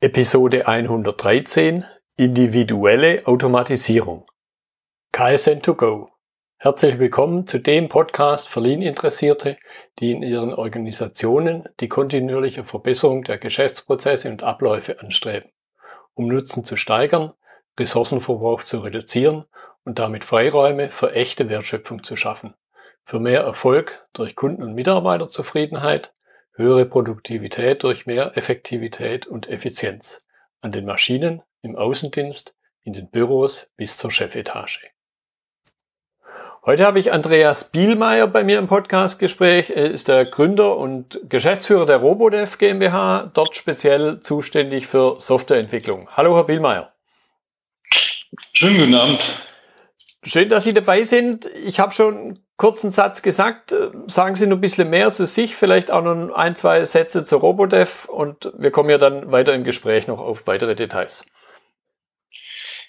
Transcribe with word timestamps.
Episode 0.00 0.68
113 0.68 1.84
Individuelle 2.16 3.26
Automatisierung. 3.26 4.30
KSN2Go 5.12 6.10
Herzlich 6.58 7.00
willkommen 7.00 7.48
zu 7.48 7.58
dem 7.58 7.88
Podcast 7.88 8.48
für 8.48 8.60
Lean-Interessierte, 8.60 9.56
die 9.98 10.12
in 10.12 10.22
ihren 10.22 10.54
Organisationen 10.54 11.68
die 11.80 11.88
kontinuierliche 11.88 12.62
Verbesserung 12.62 13.24
der 13.24 13.38
Geschäftsprozesse 13.38 14.30
und 14.30 14.44
Abläufe 14.44 15.00
anstreben, 15.00 15.50
um 16.14 16.28
Nutzen 16.28 16.64
zu 16.64 16.76
steigern, 16.76 17.32
Ressourcenverbrauch 17.76 18.62
zu 18.62 18.78
reduzieren 18.78 19.46
und 19.84 19.98
damit 19.98 20.22
Freiräume 20.22 20.90
für 20.90 21.12
echte 21.12 21.48
Wertschöpfung 21.48 22.04
zu 22.04 22.14
schaffen, 22.14 22.54
für 23.04 23.18
mehr 23.18 23.40
Erfolg 23.40 24.06
durch 24.12 24.36
Kunden- 24.36 24.62
und 24.62 24.74
Mitarbeiterzufriedenheit 24.74 26.14
höhere 26.58 26.84
Produktivität 26.84 27.84
durch 27.84 28.04
mehr 28.04 28.36
Effektivität 28.36 29.26
und 29.26 29.48
Effizienz 29.48 30.26
an 30.60 30.72
den 30.72 30.84
Maschinen, 30.84 31.42
im 31.62 31.76
Außendienst, 31.76 32.56
in 32.82 32.92
den 32.92 33.08
Büros 33.08 33.72
bis 33.76 33.96
zur 33.96 34.10
Chefetage. 34.10 34.90
Heute 36.66 36.84
habe 36.84 36.98
ich 36.98 37.12
Andreas 37.12 37.70
Bielmeier 37.70 38.26
bei 38.26 38.42
mir 38.42 38.58
im 38.58 38.66
Podcastgespräch. 38.66 39.70
Er 39.70 39.90
ist 39.90 40.08
der 40.08 40.24
Gründer 40.24 40.76
und 40.76 41.20
Geschäftsführer 41.28 41.86
der 41.86 41.98
Robodev 41.98 42.58
GmbH, 42.58 43.30
dort 43.32 43.54
speziell 43.54 44.20
zuständig 44.20 44.88
für 44.88 45.20
Softwareentwicklung. 45.20 46.08
Hallo, 46.16 46.36
Herr 46.36 46.44
Bielmeier. 46.44 46.92
Schönen 48.52 48.78
guten 48.78 48.94
Abend. 48.96 49.20
Schön, 50.24 50.48
dass 50.48 50.64
Sie 50.64 50.74
dabei 50.74 51.04
sind. 51.04 51.46
Ich 51.46 51.78
habe 51.78 51.92
schon 51.92 52.40
kurzen 52.58 52.90
Satz 52.90 53.22
gesagt. 53.22 53.72
Äh, 53.72 53.88
sagen 54.06 54.36
Sie 54.36 54.46
noch 54.46 54.58
ein 54.58 54.60
bisschen 54.60 54.90
mehr 54.90 55.10
zu 55.10 55.26
sich, 55.26 55.56
vielleicht 55.56 55.90
auch 55.90 56.02
noch 56.02 56.34
ein, 56.34 56.54
zwei 56.56 56.84
Sätze 56.84 57.24
zu 57.24 57.36
Robodev 57.36 58.06
und 58.08 58.52
wir 58.58 58.70
kommen 58.70 58.90
ja 58.90 58.98
dann 58.98 59.32
weiter 59.32 59.54
im 59.54 59.64
Gespräch 59.64 60.06
noch 60.06 60.18
auf 60.18 60.46
weitere 60.46 60.74
Details. 60.74 61.24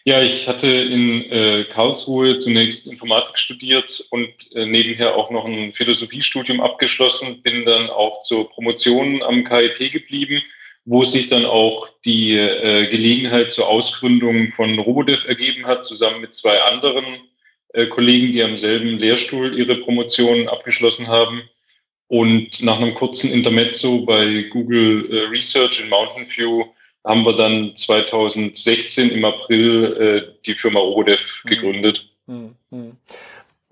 Ja, 0.06 0.22
ich 0.22 0.48
hatte 0.48 0.68
in 0.68 1.24
äh, 1.30 1.66
Karlsruhe 1.66 2.40
zunächst 2.40 2.88
Informatik 2.88 3.38
studiert 3.38 4.06
und 4.10 4.30
äh, 4.56 4.66
nebenher 4.66 5.16
auch 5.16 5.30
noch 5.30 5.46
ein 5.46 5.74
Philosophiestudium 5.74 6.62
abgeschlossen, 6.62 7.42
bin 7.44 7.66
dann 7.66 7.90
auch 7.90 8.24
zur 8.24 8.50
Promotion 8.50 9.22
am 9.22 9.44
KIT 9.44 9.92
geblieben, 9.92 10.42
wo 10.86 11.04
sich 11.04 11.28
dann 11.28 11.46
auch 11.46 11.90
die 12.06 12.36
äh, 12.36 12.88
Gelegenheit 12.88 13.52
zur 13.52 13.68
Ausgründung 13.68 14.54
von 14.56 14.80
Robodev 14.80 15.26
ergeben 15.28 15.68
hat, 15.68 15.86
zusammen 15.86 16.22
mit 16.22 16.34
zwei 16.34 16.60
anderen 16.64 17.06
äh, 17.74 17.88
Kollegen, 17.88 18.32
die 18.32 18.44
am 18.44 18.56
selben 18.56 18.98
Lehrstuhl 18.98 19.58
ihre 19.58 19.76
Promotion 19.76 20.48
abgeschlossen 20.48 21.08
haben. 21.08 21.44
Und 22.08 22.64
nach 22.64 22.78
einem 22.78 22.96
kurzen 22.96 23.32
Intermezzo 23.32 24.06
bei 24.06 24.44
Google 24.50 25.08
äh, 25.12 25.28
Research 25.28 25.82
in 25.82 25.90
Mountain 25.90 26.26
View 26.28 26.66
haben 27.06 27.26
wir 27.26 27.34
dann 27.34 27.76
2016 27.76 29.12
im 29.12 29.26
April 29.26 29.96
äh, 29.98 30.42
die 30.46 30.54
Firma 30.54 30.80
Rodev 30.80 31.44
mhm. 31.44 31.50
gegründet. 31.50 32.10
Mhm. 32.28 32.98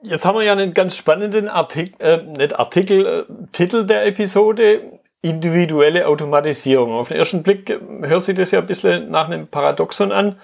Jetzt 0.03 0.25
haben 0.25 0.37
wir 0.37 0.43
ja 0.43 0.51
einen 0.51 0.73
ganz 0.73 0.95
spannenden 0.95 1.49
Artikel, 1.49 1.95
äh, 1.99 2.21
nicht 2.21 2.57
Artikel, 2.57 3.05
äh, 3.05 3.23
Titel 3.51 3.85
der 3.85 4.05
Episode, 4.05 4.99
individuelle 5.21 6.07
Automatisierung. 6.07 6.91
Auf 6.91 7.09
den 7.09 7.17
ersten 7.17 7.41
Blick 7.43 7.75
hört 8.01 8.23
sich 8.23 8.35
das 8.35 8.51
ja 8.51 8.59
ein 8.59 8.67
bisschen 8.67 9.09
nach 9.09 9.25
einem 9.25 9.47
Paradoxon 9.47 10.11
an. 10.11 10.35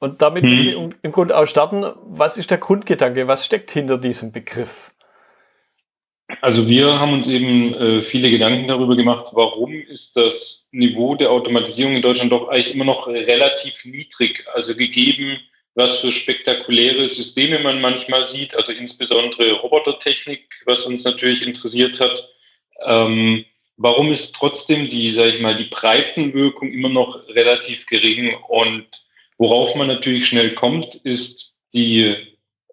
Und 0.00 0.22
damit 0.22 0.44
hm. 0.44 0.50
will 0.50 0.68
ich 0.68 0.76
im 1.02 1.12
Grunde 1.12 1.36
auch 1.36 1.46
starten. 1.46 1.84
Was 2.04 2.38
ist 2.38 2.50
der 2.50 2.58
Grundgedanke? 2.58 3.26
Was 3.26 3.44
steckt 3.44 3.70
hinter 3.70 3.98
diesem 3.98 4.32
Begriff? 4.32 4.92
Also 6.40 6.68
wir 6.68 7.00
haben 7.00 7.14
uns 7.14 7.26
eben 7.28 7.74
äh, 7.74 8.02
viele 8.02 8.30
Gedanken 8.30 8.68
darüber 8.68 8.96
gemacht, 8.96 9.28
warum 9.32 9.72
ist 9.72 10.14
das 10.16 10.68
Niveau 10.72 11.14
der 11.14 11.30
Automatisierung 11.30 11.96
in 11.96 12.02
Deutschland 12.02 12.30
doch 12.30 12.48
eigentlich 12.48 12.74
immer 12.74 12.84
noch 12.84 13.08
relativ 13.08 13.84
niedrig. 13.84 14.44
Also 14.52 14.76
gegeben, 14.76 15.38
was 15.74 16.00
für 16.00 16.12
spektakuläre 16.12 17.08
Systeme 17.08 17.60
man 17.60 17.80
manchmal 17.80 18.24
sieht, 18.24 18.54
also 18.56 18.72
insbesondere 18.72 19.52
Robotertechnik, 19.52 20.44
was 20.66 20.84
uns 20.84 21.04
natürlich 21.04 21.46
interessiert 21.46 21.98
hat. 21.98 22.28
Ähm, 22.84 23.44
warum 23.76 24.10
ist 24.10 24.34
trotzdem 24.34 24.88
die, 24.88 25.10
sage 25.10 25.30
ich 25.30 25.40
mal, 25.40 25.56
die 25.56 25.64
Breitenwirkung 25.70 26.70
immer 26.70 26.90
noch 26.90 27.26
relativ 27.28 27.86
gering 27.86 28.36
und 28.48 28.86
Worauf 29.38 29.74
man 29.76 29.86
natürlich 29.86 30.26
schnell 30.26 30.54
kommt, 30.54 30.96
ist 30.96 31.58
die 31.72 32.14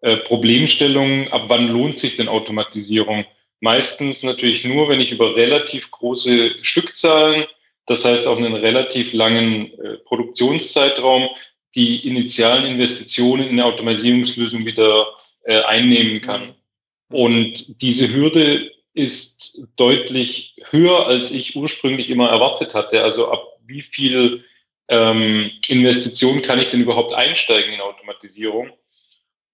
äh, 0.02 0.18
Problemstellung, 0.18 1.32
ab 1.32 1.46
wann 1.48 1.68
lohnt 1.68 2.00
sich 2.00 2.18
denn 2.18 2.28
Automatisierung? 2.28 3.26
Meistens 3.60 4.24
natürlich 4.24 4.66
nur, 4.66 4.90
wenn 4.90 5.00
ich 5.00 5.12
über 5.12 5.36
relativ 5.36 5.92
große 5.92 6.64
Stückzahlen, 6.64 7.46
das 7.86 8.04
heißt 8.04 8.28
auf 8.28 8.38
einen 8.38 8.56
relativ 8.56 9.14
langen 9.14 9.72
äh, 9.80 9.98
Produktionszeitraum, 10.06 11.30
die 11.76 12.08
initialen 12.08 12.66
Investitionen 12.66 13.44
in 13.44 13.52
eine 13.52 13.66
Automatisierungslösung 13.66 14.66
wieder 14.66 15.08
äh, 15.44 15.62
einnehmen 15.62 16.22
kann. 16.22 16.56
Und 17.12 17.82
diese 17.82 18.14
Hürde 18.14 18.72
ist 18.94 19.62
deutlich 19.76 20.56
höher, 20.72 21.06
als 21.06 21.32
ich 21.32 21.56
ursprünglich 21.56 22.10
immer 22.10 22.30
erwartet 22.30 22.74
hatte. 22.74 23.04
Also 23.04 23.30
ab 23.32 23.44
wie 23.66 23.82
viel 23.82 24.44
ähm, 24.88 25.52
Investition 25.68 26.42
kann 26.42 26.60
ich 26.60 26.70
denn 26.70 26.82
überhaupt 26.82 27.14
einsteigen 27.14 27.74
in 27.74 27.82
Automatisierung? 27.82 28.72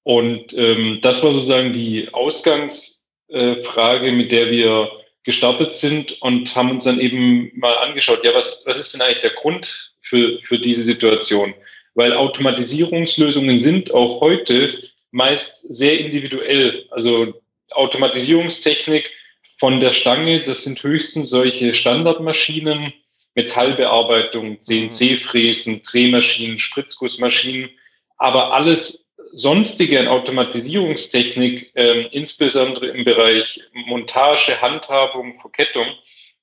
Und 0.04 0.54
ähm, 0.58 1.00
das 1.02 1.24
war 1.24 1.32
sozusagen 1.32 1.74
die 1.74 2.14
Ausgangsfrage, 2.14 4.08
äh, 4.08 4.12
mit 4.12 4.32
der 4.32 4.50
wir 4.50 4.92
gestartet 5.24 5.76
sind 5.76 6.22
und 6.22 6.56
haben 6.56 6.72
uns 6.72 6.84
dann 6.84 7.00
eben 7.00 7.52
mal 7.56 7.78
angeschaut, 7.78 8.24
ja, 8.24 8.34
was, 8.34 8.64
was 8.66 8.80
ist 8.80 8.94
denn 8.94 9.02
eigentlich 9.02 9.22
der 9.22 9.30
Grund 9.32 9.94
für, 10.02 10.40
für 10.42 10.58
diese 10.58 10.82
Situation? 10.82 11.54
Weil 11.94 12.14
Automatisierungslösungen 12.14 13.60
sind 13.60 13.94
auch 13.94 14.22
heute 14.22 14.70
meist 15.12 15.72
sehr 15.72 16.00
individuell. 16.00 16.86
Also 16.90 17.42
Automatisierungstechnik 17.70 19.12
von 19.58 19.80
der 19.80 19.94
Stange, 19.94 20.40
das 20.40 20.64
sind 20.64 20.82
höchstens 20.82 21.30
solche 21.30 21.74
Standardmaschinen, 21.74 22.94
Metallbearbeitung, 23.36 24.60
CNC-Fräsen, 24.60 25.84
Drehmaschinen, 25.84 26.60
Spritzgussmaschinen, 26.60 27.70
aber 28.18 28.54
alles 28.54 29.10
sonstige 29.34 29.98
in 29.98 30.08
Automatisierungstechnik, 30.08 31.72
äh, 31.76 32.08
insbesondere 32.12 32.88
im 32.88 33.06
Bereich 33.06 33.62
Montage, 33.74 34.62
Handhabung, 34.62 35.40
Verkettung, 35.40 35.88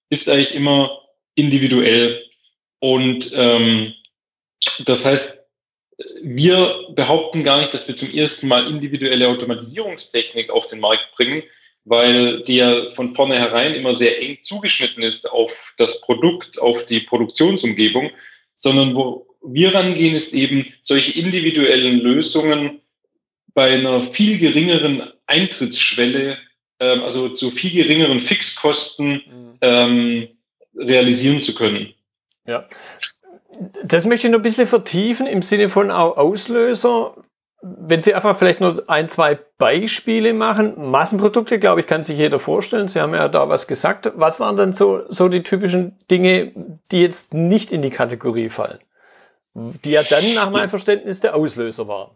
ist 0.09 0.29
eigentlich 0.31 0.55
immer 0.55 1.03
individuell. 1.35 2.25
Und 2.79 3.31
ähm, 3.35 3.95
das 4.81 5.05
heißt, 5.05 5.45
wir 6.23 6.87
behaupten 6.91 7.43
gar 7.43 7.59
nicht, 7.59 7.75
dass 7.75 7.89
wir 7.89 7.97
zum 7.97 8.15
ersten 8.15 8.49
Mal 8.49 8.69
individuelle 8.69 9.29
Automatisierungstechnik 9.29 10.51
auf 10.51 10.69
den 10.69 10.81
Markt 10.81 11.13
bringen, 11.17 11.43
weil 11.89 12.43
die 12.43 12.57
ja 12.57 12.91
von 12.91 13.15
vornherein 13.15 13.75
immer 13.75 13.95
sehr 13.95 14.23
eng 14.23 14.39
zugeschnitten 14.43 15.03
ist 15.03 15.31
auf 15.31 15.53
das 15.79 16.01
Produkt, 16.01 16.61
auf 16.61 16.85
die 16.87 17.01
Produktionsumgebung, 17.01 18.11
sondern 18.55 18.95
wo 18.95 19.27
wir 19.43 19.75
rangehen, 19.75 20.15
ist 20.15 20.35
eben 20.35 20.67
solche 20.81 21.19
individuellen 21.19 22.01
Lösungen 22.01 22.81
bei 23.55 23.75
einer 23.75 24.01
viel 24.01 24.39
geringeren 24.39 25.03
Eintrittsschwelle, 25.27 26.39
ähm, 26.81 27.03
also 27.03 27.31
zu 27.31 27.51
viel 27.51 27.73
geringeren 27.73 28.21
Fixkosten 28.21 29.13
mhm. 29.13 29.59
ähm, 29.63 30.29
realisieren 30.77 31.41
zu 31.41 31.55
können. 31.55 31.95
Ja. 32.47 32.69
Das 33.83 34.05
möchte 34.05 34.27
ich 34.27 34.31
noch 34.31 34.39
ein 34.39 34.43
bisschen 34.43 34.67
vertiefen 34.67 35.27
im 35.27 35.43
Sinne 35.43 35.69
von 35.69 35.91
Auslöser 35.91 37.17
wenn 37.61 38.03
Sie 38.03 38.15
einfach 38.15 38.39
vielleicht 38.39 38.61
nur 38.61 38.85
ein, 38.89 39.09
zwei 39.09 39.39
Beispiele 39.59 40.33
machen. 40.33 40.91
Massenprodukte, 40.91 41.59
glaube 41.59 41.81
ich, 41.81 41.87
kann 41.87 42.05
sich 42.05 42.19
jeder 42.19 42.39
vorstellen. 42.39 42.87
Sie 42.87 43.01
haben 43.01 43.15
ja 43.15 43.29
da 43.29 43.49
was 43.49 43.67
gesagt. 43.67 44.13
Was 44.15 44.39
waren 44.39 44.57
denn 44.57 44.73
so, 44.73 45.03
so 45.09 45.29
die 45.29 45.43
typischen 45.43 45.97
Dinge, 46.11 46.53
die 46.93 47.01
jetzt 47.01 47.35
nicht 47.35 47.73
in 47.73 47.83
die 47.83 47.91
Kategorie 47.91 48.49
fallen? 48.49 48.79
Die 49.55 49.91
ja 49.91 50.05
dann 50.05 50.35
nach 50.35 50.51
meinem 50.51 50.69
Verständnis 50.69 51.19
der 51.21 51.35
Auslöser 51.35 51.89
waren. 51.89 52.11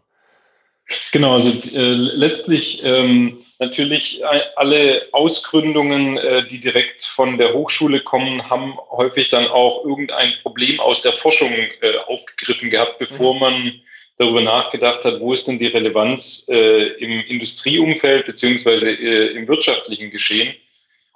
Genau, 1.11 1.33
also 1.33 1.49
äh, 1.77 1.93
letztlich 1.93 2.83
ähm, 2.85 3.39
natürlich 3.59 4.21
alle 4.55 5.01
Ausgründungen, 5.13 6.17
äh, 6.17 6.45
die 6.45 6.59
direkt 6.59 7.01
von 7.03 7.37
der 7.37 7.53
Hochschule 7.53 8.01
kommen, 8.01 8.49
haben 8.49 8.77
häufig 8.91 9.29
dann 9.29 9.47
auch 9.47 9.85
irgendein 9.85 10.33
Problem 10.41 10.79
aus 10.81 11.01
der 11.01 11.13
Forschung 11.13 11.51
äh, 11.51 11.97
aufgegriffen 12.07 12.69
gehabt, 12.69 12.99
bevor 12.99 13.33
mhm. 13.33 13.39
man 13.39 13.73
darüber 14.17 14.41
nachgedacht 14.41 15.03
hat, 15.05 15.19
wo 15.19 15.33
ist 15.33 15.47
denn 15.47 15.59
die 15.59 15.67
Relevanz 15.67 16.45
äh, 16.49 16.87
im 16.97 17.21
Industrieumfeld 17.21 18.25
beziehungsweise 18.25 18.91
äh, 18.91 19.35
im 19.35 19.47
wirtschaftlichen 19.47 20.11
Geschehen. 20.11 20.55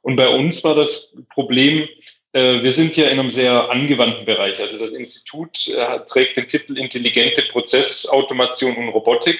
Und 0.01 0.15
bei 0.15 0.29
uns 0.29 0.63
war 0.63 0.75
das 0.75 1.15
Problem, 1.29 1.87
äh, 2.33 2.61
wir 2.61 2.71
sind 2.71 2.97
ja 2.97 3.05
in 3.09 3.19
einem 3.19 3.29
sehr 3.29 3.69
angewandten 3.69 4.25
Bereich. 4.25 4.59
Also 4.59 4.79
das 4.79 4.93
Institut 4.93 5.67
äh, 5.67 5.99
trägt 6.05 6.37
den 6.37 6.47
Titel 6.47 6.77
Intelligente 6.77 7.43
Prozessautomation 7.43 8.75
und 8.75 8.89
Robotik. 8.89 9.39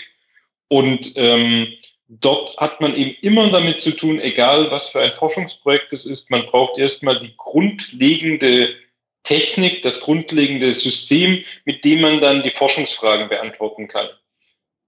Und 0.68 1.14
ähm, 1.16 1.74
dort 2.08 2.58
hat 2.58 2.82
man 2.82 2.96
eben 2.96 3.16
immer 3.22 3.50
damit 3.50 3.82
zu 3.82 3.92
tun, 3.92 4.20
egal 4.20 4.72
was 4.72 4.90
für 4.90 5.02
ein 5.02 5.12
Forschungsprojekt 5.12 5.94
es 5.94 6.06
ist, 6.06 6.30
man 6.30 6.46
braucht 6.46 6.78
erstmal 6.78 7.20
die 7.20 7.34
grundlegende 7.38 8.76
Technik, 9.28 9.82
das 9.82 10.00
grundlegende 10.00 10.72
System, 10.72 11.44
mit 11.66 11.84
dem 11.84 12.00
man 12.00 12.22
dann 12.22 12.44
die 12.44 12.50
Forschungsfragen 12.50 13.28
beantworten 13.28 13.90
kann. 13.90 14.08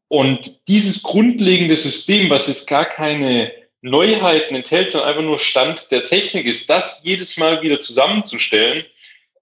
Und 0.08 0.68
dieses 0.70 1.04
grundlegende 1.04 1.76
System, 1.76 2.30
was 2.30 2.48
jetzt 2.48 2.68
gar 2.68 2.86
keine 2.86 3.52
Neuheiten 3.82 4.56
enthält, 4.56 4.92
sondern 4.92 5.10
einfach 5.10 5.24
nur 5.24 5.40
Stand 5.40 5.92
der 5.92 6.06
Technik 6.06 6.46
ist, 6.46 6.70
das 6.70 7.02
jedes 7.04 7.38
Mal 7.38 7.62
wieder 7.62 7.82
zusammenzustellen, 7.82 8.86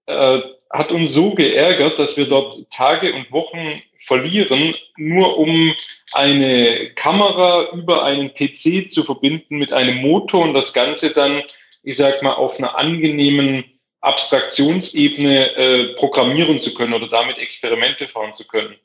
äh, 0.08 0.40
hat 0.70 0.92
uns 0.92 1.14
so 1.14 1.36
geärgert, 1.36 2.00
dass 2.00 2.18
wir 2.18 2.26
dort 2.26 2.70
Tage 2.72 3.14
und 3.14 3.32
Wochen 3.32 3.82
verlieren, 4.00 4.76
nur 4.98 5.38
um 5.38 5.76
eine 6.12 6.92
Kamera 6.96 7.70
über 7.72 8.04
einen 8.04 8.34
PC 8.34 8.92
zu 8.92 9.04
verbinden 9.04 9.58
mit 9.58 9.74
einem 9.74 9.98
Motor 9.98 10.44
und 10.44 10.54
das 10.56 10.74
Ganze 10.74 11.12
dann, 11.12 11.44
ich 11.84 11.98
sag 11.98 12.24
mal, 12.24 12.34
auf 12.34 12.58
einer 12.58 12.78
angenehmen 12.78 13.77
Abstraktionsebene 14.02 15.56
äh, 15.56 15.94
programmieren 15.96 16.60
zu 16.60 16.74
können 16.74 16.94
oder 16.94 17.08
damit 17.08 17.38
Experimente 17.38 18.08
fahren 18.08 18.34
zu 18.34 18.46
können. 18.46 18.76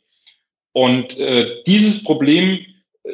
Und 0.72 1.18
äh, 1.18 1.62
dieses 1.66 2.02
Problem, 2.02 2.64
äh, 3.04 3.10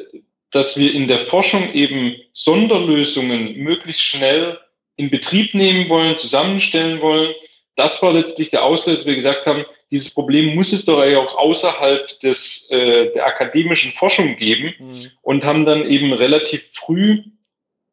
dass 0.51 0.79
wir 0.79 0.95
in 0.95 1.09
der 1.09 1.19
Forschung 1.19 1.73
eben 1.75 2.17
Sonderlösungen 2.33 3.57
möglichst 3.59 4.03
schnell 4.03 4.59
in 4.97 5.11
Betrieb 5.11 5.55
nehmen 5.55 5.89
wollen, 5.89 6.17
zusammenstellen 6.17 7.01
wollen, 7.01 7.35
das 7.79 8.03
war 8.03 8.13
letztlich 8.13 8.51
der 8.51 8.65
Auslöser, 8.65 8.97
dass 8.97 9.07
wir 9.07 9.15
gesagt 9.15 9.47
haben, 9.47 9.65
dieses 9.91 10.11
Problem 10.13 10.55
muss 10.55 10.73
es 10.73 10.85
doch 10.85 11.01
auch 11.01 11.39
außerhalb 11.39 12.21
des, 12.21 12.69
äh, 12.71 13.13
der 13.13 13.27
akademischen 13.27 13.93
Forschung 13.93 14.37
geben 14.37 14.75
mhm. 14.79 15.11
und 15.23 15.45
haben 15.45 15.65
dann 15.65 15.89
eben 15.89 16.13
relativ 16.13 16.69
früh 16.73 17.23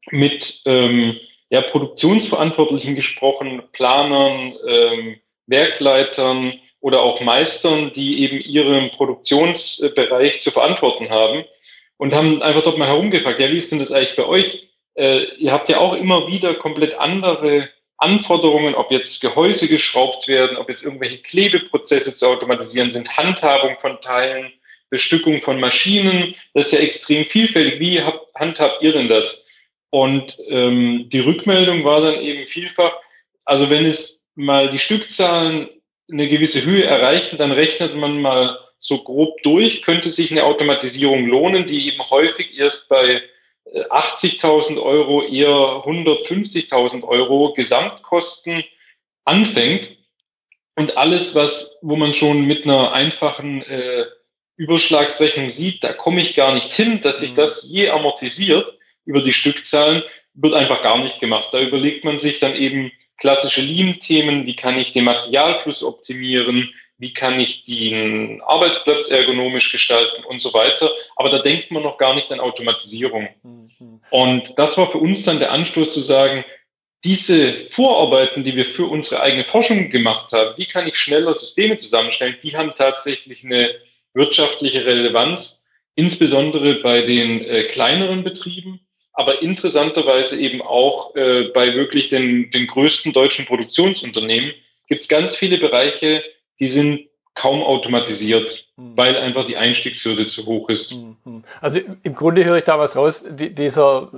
mit 0.10 0.62
ähm, 0.66 1.20
ja, 1.50 1.62
Produktionsverantwortlichen 1.62 2.96
gesprochen, 2.96 3.64
Planern, 3.72 4.56
ähm, 4.68 5.20
Werkleitern 5.48 6.54
oder 6.80 7.02
auch 7.02 7.22
Meistern, 7.22 7.92
die 7.94 8.24
eben 8.24 8.40
ihren 8.40 8.92
Produktionsbereich 8.92 10.42
zu 10.42 10.52
verantworten 10.52 11.10
haben 11.10 11.46
und 11.98 12.14
haben 12.14 12.42
einfach 12.42 12.64
dort 12.64 12.78
mal 12.78 12.88
herumgefragt, 12.88 13.40
ja, 13.40 13.50
wie 13.50 13.58
ist 13.58 13.72
denn 13.72 13.80
das 13.80 13.92
eigentlich 13.92 14.16
bei 14.16 14.26
euch? 14.26 14.70
Äh, 14.96 15.26
ihr 15.38 15.52
habt 15.52 15.70
ja 15.70 15.78
auch 15.78 15.96
immer 15.96 16.28
wieder 16.28 16.54
komplett 16.56 17.00
andere 17.00 17.70
Anforderungen, 17.98 18.76
ob 18.76 18.92
jetzt 18.92 19.22
Gehäuse 19.22 19.68
geschraubt 19.68 20.28
werden, 20.28 20.58
ob 20.58 20.70
jetzt 20.70 20.84
irgendwelche 20.84 21.20
Klebeprozesse 21.20 22.16
zu 22.16 22.28
automatisieren 22.28 22.92
sind, 22.92 23.18
Handhabung 23.18 23.78
von 23.80 24.02
Teilen, 24.02 24.52
Bestückung 24.90 25.42
von 25.42 25.60
Maschinen, 25.60 26.36
das 26.54 26.68
ist 26.68 26.74
ja 26.74 26.80
extrem 26.80 27.26
vielfältig. 27.26 27.80
Wie 27.80 28.02
habt, 28.02 28.34
handhabt 28.36 28.84
ihr 28.84 28.94
denn 28.94 29.08
das? 29.08 29.45
Und 29.96 30.40
ähm, 30.50 31.08
die 31.08 31.22
Rückmeldung 31.22 31.86
war 31.86 32.02
dann 32.02 32.20
eben 32.20 32.46
vielfach, 32.46 32.92
also 33.46 33.70
wenn 33.70 33.86
es 33.86 34.26
mal 34.36 34.70
die 34.70 34.78
Stückzahlen 34.78 35.70
eine 36.12 36.28
gewisse 36.28 36.66
Höhe 36.66 36.84
erreichen, 36.84 37.38
dann 37.38 37.54
rechnet 37.54 37.96
man 37.96 38.22
mal 38.22 38.60
so 38.78 39.06
grob 39.06 39.42
durch, 39.44 39.84
könnte 39.84 40.12
sich 40.12 40.32
eine 40.32 40.44
Automatisierung 40.44 41.28
lohnen, 41.28 41.66
die 41.66 41.88
eben 41.88 42.10
häufig 42.10 42.58
erst 42.58 42.90
bei 42.90 43.22
80.000 43.74 44.82
Euro, 44.82 45.22
eher 45.24 45.48
150.000 45.48 47.06
Euro 47.06 47.54
Gesamtkosten 47.54 48.66
anfängt. 49.24 49.96
Und 50.76 50.98
alles, 50.98 51.36
was, 51.36 51.80
wo 51.82 51.96
man 51.96 52.14
schon 52.14 52.42
mit 52.42 52.66
einer 52.66 52.92
einfachen 52.92 53.62
äh, 53.62 54.04
Überschlagsrechnung 54.58 55.50
sieht, 55.50 55.86
da 55.86 55.94
komme 55.94 56.20
ich 56.20 56.36
gar 56.36 56.54
nicht 56.54 56.74
hin, 56.74 57.00
dass 57.00 57.22
sich 57.22 57.32
mhm. 57.32 57.38
das 57.38 57.66
je 57.70 57.92
amortisiert 57.92 58.78
über 59.06 59.22
die 59.22 59.34
Stückzahlen, 59.34 60.04
wird 60.34 60.54
einfach 60.54 60.82
gar 60.82 60.98
nicht 60.98 61.20
gemacht. 61.20 61.50
Da 61.52 61.62
überlegt 61.62 62.04
man 62.04 62.18
sich 62.18 62.40
dann 62.40 62.56
eben 62.56 62.92
klassische 63.18 63.62
Lean-Themen, 63.62 64.46
wie 64.46 64.56
kann 64.56 64.78
ich 64.78 64.92
den 64.92 65.06
Materialfluss 65.06 65.84
optimieren, 65.84 66.74
wie 66.98 67.14
kann 67.14 67.40
ich 67.40 67.66
den 67.66 68.42
Arbeitsplatz 68.42 69.10
ergonomisch 69.10 69.72
gestalten 69.72 70.24
und 70.24 70.42
so 70.42 70.54
weiter. 70.54 70.90
Aber 71.16 71.30
da 71.30 71.40
denkt 71.40 71.72
man 71.72 71.84
noch 71.84 71.98
gar 71.98 72.16
nicht 72.16 72.32
an 72.32 72.40
Automatisierung. 72.40 73.30
Mhm. 73.44 74.02
Und 74.10 74.54
das 74.58 74.78
war 74.78 74.92
für 74.92 74.98
uns 74.98 75.26
dann 75.26 75.40
der 75.40 75.52
Anstoß 75.52 75.94
zu 75.94 76.00
sagen, 76.00 76.46
diese 77.04 77.54
Vorarbeiten, 77.54 78.44
die 78.44 78.56
wir 78.56 78.66
für 78.66 78.86
unsere 78.86 79.22
eigene 79.22 79.44
Forschung 79.44 79.90
gemacht 79.90 80.32
haben, 80.32 80.58
wie 80.58 80.66
kann 80.66 80.88
ich 80.88 80.96
schneller 80.96 81.36
Systeme 81.36 81.78
zusammenstellen, 81.78 82.38
die 82.42 82.58
haben 82.58 82.74
tatsächlich 82.76 83.44
eine 83.44 83.70
wirtschaftliche 84.14 84.86
Relevanz, 84.86 85.66
insbesondere 85.96 86.76
bei 86.76 87.02
den 87.02 87.42
äh, 87.42 87.64
kleineren 87.66 88.24
Betrieben, 88.24 88.80
aber 89.16 89.42
interessanterweise 89.42 90.40
eben 90.40 90.62
auch 90.62 91.16
äh, 91.16 91.46
bei 91.54 91.74
wirklich 91.74 92.10
den, 92.10 92.52
den 92.52 92.68
größten 92.68 93.14
deutschen 93.14 93.46
Produktionsunternehmen 93.46 94.52
gibt 94.88 95.02
es 95.02 95.08
ganz 95.08 95.36
viele 95.36 95.58
Bereiche, 95.58 96.24
die 96.60 96.68
sind 96.68 97.08
kaum 97.34 97.64
automatisiert, 97.64 98.68
mhm. 98.78 98.94
weil 98.96 99.18
einfach 99.18 99.46
die 99.46 99.58
Einstiegshürde 99.58 100.26
zu 100.26 100.46
hoch 100.46 100.70
ist. 100.70 100.96
Mhm. 100.96 101.44
Also 101.62 101.80
im 102.04 102.16
Grunde 102.16 102.46
höre 102.46 102.58
ich 102.58 102.64
da 102.64 102.80
was 102.80 102.96
raus, 102.96 103.26
die, 103.30 103.54
dieser, 103.54 104.10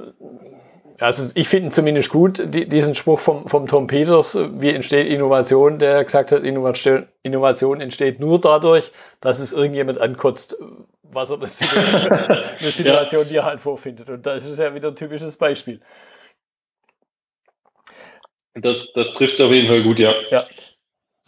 also 0.99 1.29
ich 1.33 1.47
finde 1.47 1.69
zumindest 1.69 2.09
gut, 2.09 2.41
die, 2.45 2.67
diesen 2.67 2.95
Spruch 2.95 3.19
vom, 3.19 3.47
vom 3.47 3.67
Tom 3.67 3.87
Peters, 3.87 4.37
wie 4.59 4.69
entsteht 4.69 5.07
Innovation, 5.07 5.79
der 5.79 6.03
gesagt 6.03 6.31
hat, 6.31 6.43
Innovation, 6.43 7.07
Innovation 7.23 7.81
entsteht 7.81 8.19
nur 8.19 8.39
dadurch, 8.39 8.91
dass 9.19 9.39
es 9.39 9.51
irgendjemand 9.51 9.99
ankotzt, 9.99 10.57
was 11.11 11.29
er 11.29 11.37
das 11.37 11.59
eine 12.59 12.71
Situation, 12.71 13.23
ja. 13.23 13.27
die 13.27 13.35
er 13.35 13.45
halt 13.45 13.59
vorfindet. 13.59 14.09
Und 14.09 14.25
das 14.25 14.45
ist 14.45 14.59
ja 14.59 14.73
wieder 14.73 14.89
ein 14.89 14.95
typisches 14.95 15.37
Beispiel. 15.37 15.81
Das, 18.53 18.83
das 18.93 19.07
trifft 19.15 19.33
es 19.35 19.41
auf 19.41 19.51
jeden 19.51 19.67
Fall 19.67 19.83
gut, 19.83 19.99
ja. 19.99 20.13
Ja. 20.31 20.45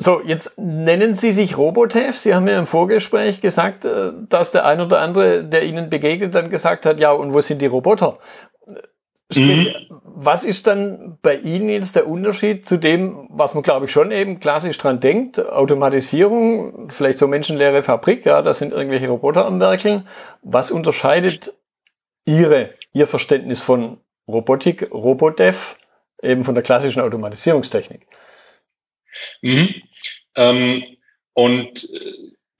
So, 0.01 0.21
jetzt 0.21 0.57
nennen 0.57 1.13
Sie 1.13 1.33
sich 1.33 1.57
Robotev. 1.57 2.17
Sie 2.17 2.33
haben 2.33 2.45
mir 2.45 2.57
im 2.57 2.65
Vorgespräch 2.65 3.41
gesagt, 3.41 3.83
äh, 3.83 4.13
dass 4.29 4.51
der 4.51 4.65
ein 4.65 4.79
oder 4.79 5.01
andere, 5.01 5.43
der 5.43 5.63
Ihnen 5.63 5.89
begegnet, 5.89 6.33
dann 6.33 6.49
gesagt 6.49 6.85
hat, 6.85 7.01
ja, 7.01 7.11
und 7.11 7.33
wo 7.33 7.41
sind 7.41 7.61
die 7.61 7.65
Roboter? 7.65 8.17
Sprich, 9.31 9.75
mhm. 9.89 10.01
was 10.03 10.43
ist 10.43 10.65
dann 10.65 11.19
bei 11.21 11.35
Ihnen 11.35 11.69
jetzt 11.69 11.95
der 11.95 12.07
Unterschied 12.07 12.65
zu 12.65 12.77
dem, 12.77 13.27
was 13.29 13.53
man 13.53 13.61
glaube 13.61 13.85
ich 13.85 13.91
schon 13.91 14.11
eben 14.11 14.39
klassisch 14.39 14.77
dran 14.79 14.99
denkt? 14.99 15.39
Automatisierung, 15.39 16.89
vielleicht 16.89 17.19
so 17.19 17.27
menschenleere 17.27 17.83
Fabrik, 17.83 18.25
ja, 18.25 18.41
da 18.41 18.53
sind 18.55 18.73
irgendwelche 18.73 19.07
Roboter 19.07 19.45
am 19.45 19.59
Werkeln. 19.59 20.07
Was 20.41 20.71
unterscheidet 20.71 21.53
Ihre, 22.25 22.73
Ihr 22.91 23.05
Verständnis 23.05 23.61
von 23.61 23.99
Robotik, 24.27 24.89
Robodev, 24.91 25.77
eben 26.23 26.43
von 26.43 26.55
der 26.55 26.63
klassischen 26.63 27.01
Automatisierungstechnik? 27.01 28.07
Mhm. 29.41 29.75
Ähm, 30.35 30.83
und 31.33 31.83
äh, 31.83 32.13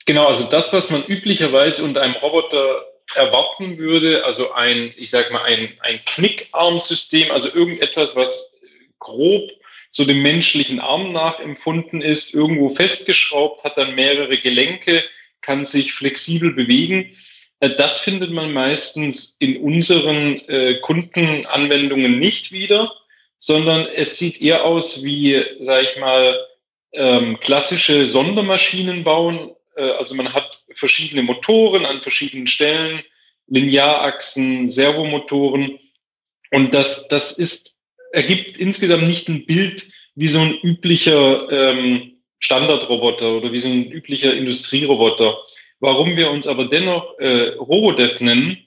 genau, 0.06 0.28
also 0.28 0.50
das, 0.50 0.72
was 0.72 0.92
man 0.92 1.04
üblicherweise 1.04 1.84
unter 1.84 2.02
einem 2.02 2.16
Roboter 2.16 2.86
erwarten 3.16 3.78
würde, 3.78 4.26
also 4.26 4.52
ein, 4.52 4.94
ich 4.98 5.10
sag 5.10 5.32
mal, 5.32 5.44
ein, 5.44 5.74
ein 5.82 6.00
Knickarmsystem, 6.06 7.32
also 7.32 7.50
irgendetwas, 7.54 8.16
was 8.16 8.56
grob 9.00 9.52
so 9.90 10.06
dem 10.06 10.22
menschlichen 10.22 10.80
Arm 10.80 11.12
nachempfunden 11.12 12.02
ist, 12.02 12.34
irgendwo 12.34 12.76
festgeschraubt, 12.76 13.64
hat 13.64 13.78
dann 13.78 13.96
mehrere 13.96 14.38
Gelenke, 14.38 15.04
kann 15.42 15.66
sich 15.66 15.94
flexibel 15.94 16.54
bewegen. 16.54 17.16
Äh, 17.60 17.72
das 17.72 18.00
findet 18.00 18.32
man 18.32 18.54
meistens 18.54 19.36
in 19.40 19.58
unseren 19.58 20.40
äh, 20.48 20.76
Kundenanwendungen 20.76 22.20
nicht 22.20 22.52
wieder, 22.52 22.94
sondern 23.40 23.88
es 23.96 24.20
sieht 24.20 24.42
eher 24.42 24.66
aus 24.66 25.04
wie, 25.04 25.44
sag 25.60 25.84
ich 25.84 25.98
mal, 26.00 26.40
ähm, 26.92 27.40
klassische 27.40 28.06
Sondermaschinen 28.06 29.04
bauen. 29.04 29.52
Äh, 29.80 29.92
also 29.92 30.16
man 30.16 30.34
hat 30.34 30.64
verschiedene 30.74 31.24
Motoren 31.24 31.86
an 31.86 32.02
verschiedenen 32.02 32.48
Stellen, 32.48 33.02
Linearachsen, 33.48 34.70
Servomotoren. 34.70 35.80
Und 36.52 36.74
das, 36.74 37.08
das 37.08 37.32
ist, 37.32 37.78
ergibt 38.12 38.58
insgesamt 38.58 39.08
nicht 39.08 39.28
ein 39.30 39.46
Bild 39.46 39.88
wie 40.16 40.28
so 40.28 40.40
ein 40.40 40.60
üblicher 40.62 41.50
ähm, 41.52 42.22
Standardroboter 42.40 43.34
oder 43.34 43.52
wie 43.52 43.60
so 43.60 43.70
ein 43.70 43.92
üblicher 43.92 44.34
Industrieroboter. 44.34 45.38
Warum 45.80 46.18
wir 46.18 46.30
uns 46.30 46.48
aber 46.48 46.66
dennoch 46.66 47.18
äh, 47.20 47.50
Robodev 47.50 48.20
nennen, 48.20 48.58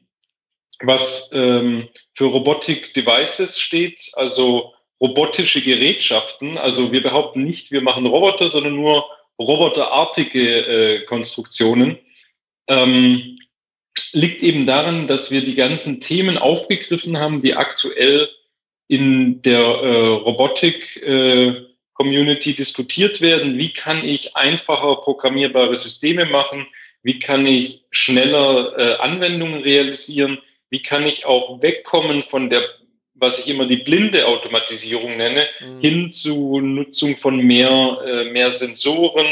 was 0.81 1.31
ähm, 1.33 1.89
für 2.15 2.25
Robotic 2.25 2.95
Devices 2.95 3.61
steht, 3.61 4.11
also 4.15 4.73
robotische 5.01 5.61
Gerätschaften. 5.61 6.59
Also 6.59 6.93
wir 6.93 7.03
behaupten 7.03 7.45
nicht, 7.45 7.71
wir 7.71 7.83
machen 7.83 8.07
Roboter, 8.07 8.49
sondern 8.49 8.77
nur 8.77 9.05
roboterartige 9.39 10.59
äh, 10.59 11.05
Konstruktionen. 11.05 11.99
Ähm, 12.69 13.39
liegt 14.13 14.43
eben 14.43 14.67
daran, 14.67 15.07
dass 15.07 15.31
wir 15.31 15.43
die 15.43 15.55
ganzen 15.55 16.01
Themen 16.01 16.37
aufgegriffen 16.39 17.19
haben, 17.19 17.43
die 17.43 17.55
aktuell 17.55 18.29
in 18.89 19.43
der 19.43 19.61
äh, 19.61 20.07
Robotik-Community 20.07 22.51
äh, 22.51 22.55
diskutiert 22.55 23.21
werden. 23.21 23.59
Wie 23.59 23.73
kann 23.73 24.03
ich 24.05 24.35
einfacher 24.37 24.97
programmierbare 24.97 25.77
Systeme 25.77 26.27
machen? 26.27 26.67
Wie 27.03 27.19
kann 27.19 27.47
ich 27.47 27.85
schneller 27.91 28.79
äh, 28.79 28.97
Anwendungen 28.99 29.63
realisieren? 29.63 30.39
Wie 30.71 30.83
kann 30.83 31.07
ich 31.07 31.27
auch 31.27 31.63
wegkommen 31.63 32.23
von 32.23 32.51
der 32.51 32.63
was 33.15 33.39
ich 33.39 33.49
immer 33.49 33.67
die 33.67 33.77
blinde 33.77 34.27
Automatisierung 34.27 35.17
nenne, 35.17 35.47
mhm. 35.61 35.81
hin 35.81 36.13
zu 36.13 36.61
Nutzung 36.61 37.17
von 37.17 37.37
mehr, 37.39 37.99
äh, 38.05 38.25
mehr 38.31 38.51
Sensoren, 38.51 39.27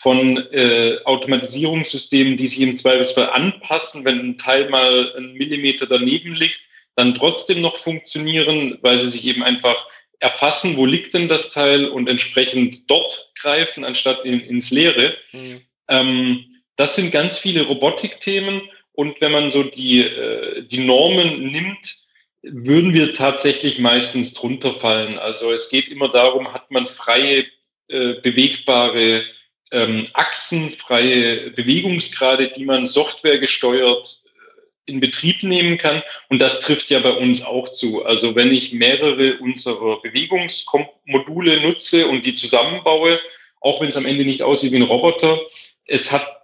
von 0.00 0.38
äh, 0.50 0.96
Automatisierungssystemen, 1.04 2.38
die 2.38 2.46
sich 2.46 2.60
im 2.62 2.74
Zweifelsfall 2.74 3.28
anpassen, 3.28 4.04
wenn 4.06 4.18
ein 4.20 4.38
Teil 4.38 4.70
mal 4.70 5.14
einen 5.14 5.34
Millimeter 5.34 5.86
daneben 5.86 6.34
liegt, 6.34 6.62
dann 6.94 7.14
trotzdem 7.14 7.60
noch 7.60 7.76
funktionieren, 7.76 8.78
weil 8.80 8.96
sie 8.96 9.10
sich 9.10 9.26
eben 9.26 9.42
einfach 9.42 9.86
erfassen, 10.18 10.78
wo 10.78 10.86
liegt 10.86 11.12
denn 11.12 11.28
das 11.28 11.50
Teil 11.50 11.84
und 11.84 12.08
entsprechend 12.08 12.90
dort 12.90 13.32
greifen, 13.38 13.84
anstatt 13.84 14.24
in, 14.24 14.40
ins 14.40 14.70
Leere. 14.70 15.14
Mhm. 15.32 15.60
Ähm, 15.88 16.46
das 16.76 16.96
sind 16.96 17.12
ganz 17.12 17.36
viele 17.36 17.62
Robotikthemen. 17.62 18.62
Und 18.92 19.20
wenn 19.20 19.32
man 19.32 19.50
so 19.50 19.62
die, 19.62 20.00
äh, 20.00 20.62
die 20.66 20.80
Normen 20.80 21.50
nimmt, 21.50 21.99
würden 22.42 22.94
wir 22.94 23.14
tatsächlich 23.14 23.78
meistens 23.78 24.32
drunter 24.32 24.72
fallen. 24.72 25.18
Also 25.18 25.52
es 25.52 25.68
geht 25.68 25.88
immer 25.88 26.08
darum, 26.08 26.52
hat 26.52 26.70
man 26.70 26.86
freie, 26.86 27.44
äh, 27.88 28.14
bewegbare 28.22 29.24
ähm, 29.72 30.08
Achsen, 30.14 30.70
freie 30.70 31.50
Bewegungsgrade, 31.50 32.48
die 32.48 32.64
man 32.64 32.86
Software 32.86 33.38
gesteuert 33.38 34.22
äh, 34.24 34.90
in 34.90 35.00
Betrieb 35.00 35.42
nehmen 35.42 35.76
kann. 35.76 36.02
Und 36.28 36.40
das 36.40 36.60
trifft 36.60 36.90
ja 36.90 37.00
bei 37.00 37.12
uns 37.12 37.42
auch 37.42 37.68
zu. 37.68 38.04
Also 38.04 38.34
wenn 38.34 38.50
ich 38.50 38.72
mehrere 38.72 39.38
unserer 39.38 40.00
Bewegungsmodule 40.00 41.60
nutze 41.60 42.06
und 42.06 42.24
die 42.24 42.34
zusammenbaue, 42.34 43.20
auch 43.60 43.80
wenn 43.80 43.88
es 43.88 43.96
am 43.96 44.06
Ende 44.06 44.24
nicht 44.24 44.42
aussieht 44.42 44.72
wie 44.72 44.76
ein 44.76 44.82
Roboter, 44.82 45.38
es 45.84 46.10
hat 46.10 46.39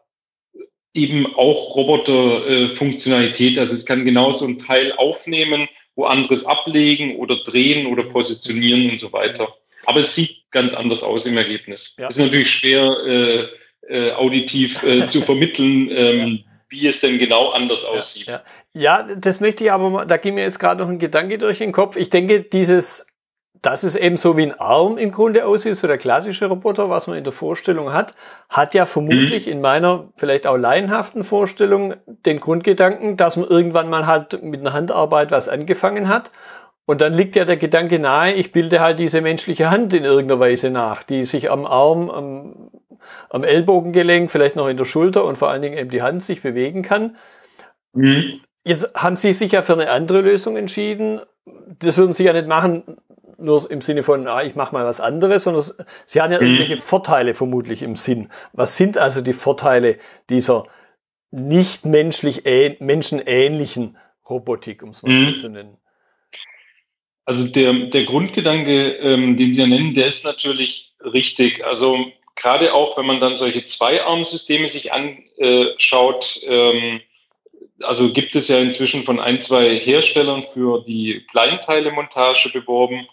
eben 0.97 1.26
auch 1.37 1.76
Roboter-Funktionalität. 1.76 3.57
Äh, 3.57 3.61
also 3.61 3.75
es 3.75 3.87
kann 3.87 4.05
genauso 4.05 4.47
ein 4.47 4.59
Teil 4.59 4.93
aufnehmen, 4.93 5.69
wo 5.95 6.05
anderes 6.05 6.45
ablegen 6.45 7.17
oder 7.17 7.37
drehen 7.37 7.87
oder 7.87 8.05
positionieren 8.05 8.91
und 8.91 8.99
so 8.99 9.12
weiter. 9.12 9.55
Aber 9.85 10.00
es 10.00 10.15
sieht 10.15 10.50
ganz 10.50 10.75
anders 10.75 11.03
aus 11.03 11.26
im 11.26 11.37
Ergebnis. 11.37 11.95
Ja. 11.99 12.09
ist 12.09 12.19
natürlich 12.19 12.50
schwer 12.50 12.99
äh, 13.07 13.47
äh, 13.88 14.12
auditiv 14.12 14.83
äh, 14.83 15.07
zu 15.07 15.21
vermitteln, 15.23 15.88
ähm, 15.91 16.45
ja. 16.45 16.45
wie 16.69 16.87
es 16.87 17.00
denn 17.00 17.19
genau 17.19 17.50
anders 17.50 17.85
aussieht. 17.85 18.26
Ja, 18.26 18.43
ja. 18.73 19.15
das 19.15 19.41
möchte 19.41 19.65
ich 19.65 19.73
aber, 19.73 20.05
da 20.07 20.17
ging 20.17 20.35
mir 20.35 20.43
jetzt 20.43 20.59
gerade 20.59 20.83
noch 20.83 20.91
ein 20.91 20.99
Gedanke 20.99 21.38
durch 21.38 21.59
den 21.59 21.73
Kopf. 21.73 21.97
Ich 21.97 22.11
denke, 22.11 22.41
dieses 22.41 23.07
dass 23.63 23.83
es 23.83 23.97
eben 23.97 24.17
so 24.17 24.37
wie 24.37 24.43
ein 24.43 24.59
Arm 24.59 24.99
im 24.99 25.11
Grunde 25.11 25.47
aussieht, 25.47 25.77
so 25.77 25.87
der 25.87 25.99
klassische 25.99 26.47
Roboter, 26.47 26.91
was 26.91 27.07
man 27.07 27.17
in 27.17 27.25
der 27.25 27.33
Vorstellung 27.33 27.93
hat, 27.93 28.15
hat 28.49 28.75
ja 28.75 28.87
vermutlich 28.87 29.47
mhm. 29.47 29.53
in 29.53 29.61
meiner 29.61 30.09
vielleicht 30.17 30.47
auch 30.47 30.57
laienhaften 30.57 31.25
Vorstellung 31.25 31.95
den 32.07 32.41
Grundgedanken, 32.41 33.17
dass 33.17 33.37
man 33.37 33.49
irgendwann 33.49 33.89
mal 33.89 34.07
halt 34.07 34.43
mit 34.43 34.61
einer 34.61 34.73
Handarbeit 34.73 35.31
was 35.31 35.49
angefangen 35.49 36.09
hat. 36.09 36.33
Und 36.87 37.01
dann 37.01 37.13
liegt 37.13 37.35
ja 37.35 37.45
der 37.45 37.57
Gedanke 37.57 37.99
nahe, 37.99 38.33
ich 38.35 38.53
bilde 38.53 38.81
halt 38.81 39.01
diese 39.01 39.21
menschliche 39.21 39.71
Hand 39.71 39.93
in 39.93 40.05
irgendeiner 40.05 40.39
Weise 40.39 40.71
nach, 40.71 41.03
die 41.03 41.25
sich 41.25 41.51
am 41.51 41.67
Arm, 41.67 42.11
am, 42.11 42.71
am 43.29 43.43
Ellbogengelenk, 43.43 44.31
vielleicht 44.31 44.55
noch 44.55 44.69
in 44.69 44.77
der 44.77 44.85
Schulter 44.85 45.25
und 45.25 45.37
vor 45.37 45.51
allen 45.51 45.63
Dingen 45.63 45.79
eben 45.79 45.91
die 45.91 46.03
Hand 46.03 46.23
sich 46.23 46.43
bewegen 46.43 46.83
kann. 46.83 47.17
Mhm. 47.93 48.41
Jetzt 48.65 48.95
haben 48.95 49.17
Sie 49.17 49.33
sich 49.33 49.53
ja 49.53 49.63
für 49.63 49.73
eine 49.73 49.91
andere 49.91 50.21
Lösung 50.21 50.57
entschieden. 50.57 51.21
Das 51.79 51.97
würden 51.97 52.13
Sie 52.13 52.25
ja 52.25 52.33
nicht 52.33 52.49
machen, 52.49 52.99
nur 53.38 53.71
im 53.71 53.81
Sinne 53.81 54.02
von, 54.02 54.26
ah, 54.26 54.43
ich 54.43 54.55
mache 54.55 54.75
mal 54.75 54.85
was 54.85 55.00
anderes, 55.00 55.45
sondern 55.45 55.64
sie 56.05 56.21
haben 56.21 56.33
ja 56.33 56.40
mhm. 56.40 56.47
irgendwelche 56.47 56.76
Vorteile 56.76 57.35
vermutlich 57.35 57.83
im 57.83 57.97
Sinn. 57.97 58.31
Was 58.52 58.76
sind 58.76 58.99
also 58.99 59.21
die 59.21 59.33
Vorteile 59.33 59.99
dieser 60.31 60.64
nicht 61.31 61.85
menschlich 61.85 62.45
menschenähnlichen 62.78 63.97
Robotik, 64.28 64.83
um 64.83 64.90
es 64.90 65.02
mal 65.02 65.12
mhm. 65.12 65.35
so 65.35 65.43
zu 65.43 65.49
nennen? 65.49 65.76
Also 67.25 67.49
der, 67.49 67.73
der 67.73 68.05
Grundgedanke, 68.05 68.93
ähm, 69.00 69.37
den 69.37 69.52
Sie 69.52 69.61
ja 69.61 69.66
nennen, 69.66 69.95
der 69.95 70.07
ist 70.07 70.25
natürlich 70.25 70.95
richtig. 71.00 71.66
Also 71.66 72.07
gerade 72.37 72.73
auch, 72.73 72.97
wenn 72.97 73.07
man 73.07 73.19
dann 73.19 73.35
solche 73.35 73.64
Zweiarmsysteme 73.64 74.69
sich 74.69 74.93
anschaut, 74.93 76.40
ähm, 76.47 77.00
also 77.83 78.12
gibt 78.12 78.37
es 78.37 78.49
ja 78.49 78.59
inzwischen 78.59 79.02
von 79.02 79.19
ein, 79.19 79.40
zwei 79.40 79.76
Herstellern 79.76 80.45
für 80.45 80.85
die 80.87 81.26
Kleinteilemontage 81.31 82.50
beworben. 82.50 83.09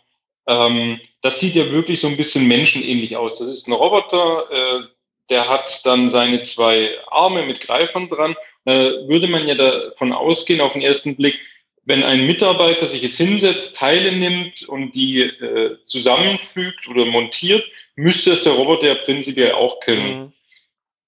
Ähm, 0.48 1.00
das 1.22 1.40
sieht 1.40 1.56
ja 1.56 1.72
wirklich 1.72 2.00
so 2.02 2.08
ein 2.08 2.18
bisschen 2.18 2.48
menschenähnlich 2.48 3.16
aus. 3.18 3.40
Das 3.40 3.48
ist 3.48 3.68
ein 3.68 3.74
Roboter, 3.74 4.52
äh, 4.52 4.84
der 5.30 5.48
hat 5.48 5.86
dann 5.86 6.10
seine 6.10 6.42
zwei 6.42 6.98
Arme 7.08 7.44
mit 7.44 7.62
Greifern 7.62 8.10
dran. 8.10 8.36
Da 8.66 8.74
würde 9.08 9.28
man 9.28 9.48
ja 9.48 9.56
davon 9.56 10.14
ausgehen, 10.14 10.62
auf 10.62 10.74
den 10.74 10.82
ersten 10.82 11.16
Blick, 11.16 11.40
wenn 11.86 12.04
ein 12.04 12.26
Mitarbeiter 12.26 12.86
sich 12.86 13.02
jetzt 13.02 13.18
hinsetzt, 13.18 13.76
Teile 13.76 14.14
nimmt 14.14 14.64
und 14.64 14.94
die 14.94 15.22
äh, 15.22 15.78
zusammenfügt 15.86 16.88
oder 16.88 17.06
montiert, 17.06 17.66
müsste 17.96 18.32
es 18.32 18.44
der 18.44 18.54
Roboter 18.54 18.88
ja 18.88 18.96
prinzipiell 18.96 19.54
auch 19.54 19.80
können. 19.80 20.20
Mhm. 20.20 20.34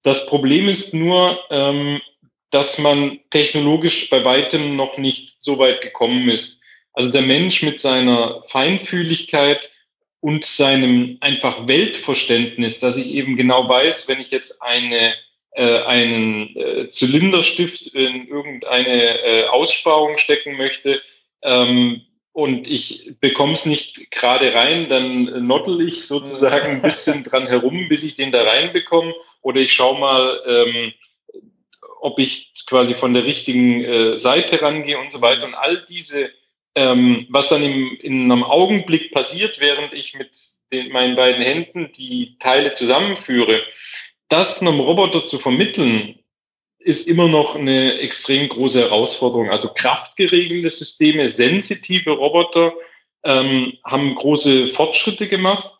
Das 0.02 0.26
Problem 0.26 0.68
ist 0.68 0.94
nur, 0.94 1.40
ähm, 1.50 2.00
dass 2.50 2.78
man 2.78 3.20
technologisch 3.30 4.08
bei 4.08 4.24
weitem 4.24 4.76
noch 4.76 4.98
nicht 4.98 5.36
so 5.40 5.58
weit 5.58 5.80
gekommen 5.80 6.28
ist. 6.28 6.55
Also 6.96 7.10
der 7.10 7.22
Mensch 7.22 7.62
mit 7.62 7.78
seiner 7.78 8.42
Feinfühligkeit 8.46 9.70
und 10.20 10.46
seinem 10.46 11.18
einfach 11.20 11.68
Weltverständnis, 11.68 12.80
dass 12.80 12.96
ich 12.96 13.08
eben 13.12 13.36
genau 13.36 13.68
weiß, 13.68 14.08
wenn 14.08 14.18
ich 14.18 14.30
jetzt 14.30 14.62
eine, 14.62 15.12
äh, 15.50 15.80
einen 15.82 16.56
äh, 16.56 16.88
Zylinderstift 16.88 17.88
in 17.88 18.26
irgendeine 18.26 19.22
äh, 19.22 19.44
Aussparung 19.44 20.16
stecken 20.16 20.56
möchte 20.56 21.02
ähm, 21.42 22.00
und 22.32 22.66
ich 22.66 23.12
bekomme 23.20 23.52
es 23.52 23.66
nicht 23.66 24.10
gerade 24.10 24.54
rein, 24.54 24.88
dann 24.88 25.46
nottel 25.46 25.86
ich 25.86 26.06
sozusagen 26.06 26.76
ein 26.76 26.82
bisschen 26.82 27.24
dran 27.24 27.46
herum, 27.46 27.88
bis 27.90 28.04
ich 28.04 28.14
den 28.14 28.32
da 28.32 28.42
reinbekomme. 28.42 29.14
Oder 29.42 29.60
ich 29.60 29.74
schaue 29.74 29.98
mal, 29.98 30.40
ähm, 30.46 30.92
ob 32.00 32.18
ich 32.18 32.52
quasi 32.66 32.94
von 32.94 33.12
der 33.12 33.24
richtigen 33.24 33.84
äh, 33.84 34.16
Seite 34.16 34.62
rangehe 34.62 34.98
und 34.98 35.12
so 35.12 35.20
weiter. 35.20 35.46
Und 35.46 35.54
all 35.54 35.84
diese 35.88 36.30
ähm, 36.76 37.26
was 37.30 37.48
dann 37.48 37.62
im, 37.62 37.96
in 38.00 38.30
einem 38.30 38.44
Augenblick 38.44 39.10
passiert, 39.10 39.60
während 39.60 39.94
ich 39.94 40.14
mit 40.14 40.38
den, 40.72 40.92
meinen 40.92 41.16
beiden 41.16 41.42
Händen 41.42 41.90
die 41.92 42.36
Teile 42.38 42.74
zusammenführe, 42.74 43.62
das 44.28 44.60
einem 44.60 44.80
Roboter 44.80 45.24
zu 45.24 45.38
vermitteln, 45.38 46.18
ist 46.78 47.08
immer 47.08 47.28
noch 47.28 47.56
eine 47.56 47.98
extrem 47.98 48.48
große 48.48 48.80
Herausforderung. 48.80 49.50
Also 49.50 49.72
kraftgeregelte 49.72 50.70
Systeme, 50.70 51.26
sensitive 51.26 52.10
Roboter 52.10 52.74
ähm, 53.24 53.72
haben 53.82 54.14
große 54.14 54.68
Fortschritte 54.68 55.28
gemacht, 55.28 55.70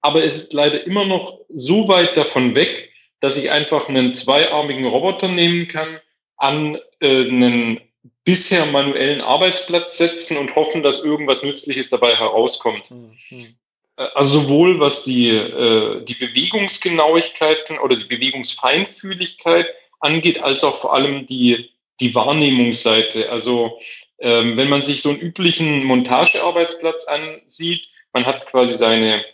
aber 0.00 0.24
es 0.24 0.36
ist 0.36 0.52
leider 0.52 0.86
immer 0.86 1.04
noch 1.04 1.40
so 1.48 1.88
weit 1.88 2.16
davon 2.16 2.54
weg, 2.54 2.92
dass 3.20 3.36
ich 3.36 3.50
einfach 3.50 3.88
einen 3.88 4.14
zweiarmigen 4.14 4.86
Roboter 4.86 5.28
nehmen 5.28 5.66
kann, 5.66 5.98
an 6.36 6.78
äh, 7.00 7.28
einen 7.28 7.80
bisher 8.24 8.66
manuellen 8.66 9.20
Arbeitsplatz 9.20 9.98
setzen 9.98 10.36
und 10.36 10.56
hoffen, 10.56 10.82
dass 10.82 11.00
irgendwas 11.00 11.42
Nützliches 11.42 11.90
dabei 11.90 12.16
herauskommt. 12.16 12.90
Mhm. 12.90 13.56
Also 13.96 14.40
sowohl 14.40 14.80
was 14.80 15.04
die, 15.04 15.28
äh, 15.28 16.04
die 16.04 16.14
Bewegungsgenauigkeiten 16.14 17.78
oder 17.78 17.96
die 17.96 18.06
Bewegungsfeinfühligkeit 18.06 19.72
angeht, 20.00 20.42
als 20.42 20.64
auch 20.64 20.80
vor 20.80 20.94
allem 20.94 21.26
die, 21.26 21.70
die 22.00 22.14
Wahrnehmungsseite. 22.14 23.30
Also 23.30 23.78
ähm, 24.18 24.56
wenn 24.56 24.68
man 24.68 24.82
sich 24.82 25.02
so 25.02 25.10
einen 25.10 25.20
üblichen 25.20 25.84
Montagearbeitsplatz 25.84 27.04
ansieht, 27.04 27.88
man 28.12 28.26
hat 28.26 28.46
quasi 28.46 28.74
seine 28.74 29.24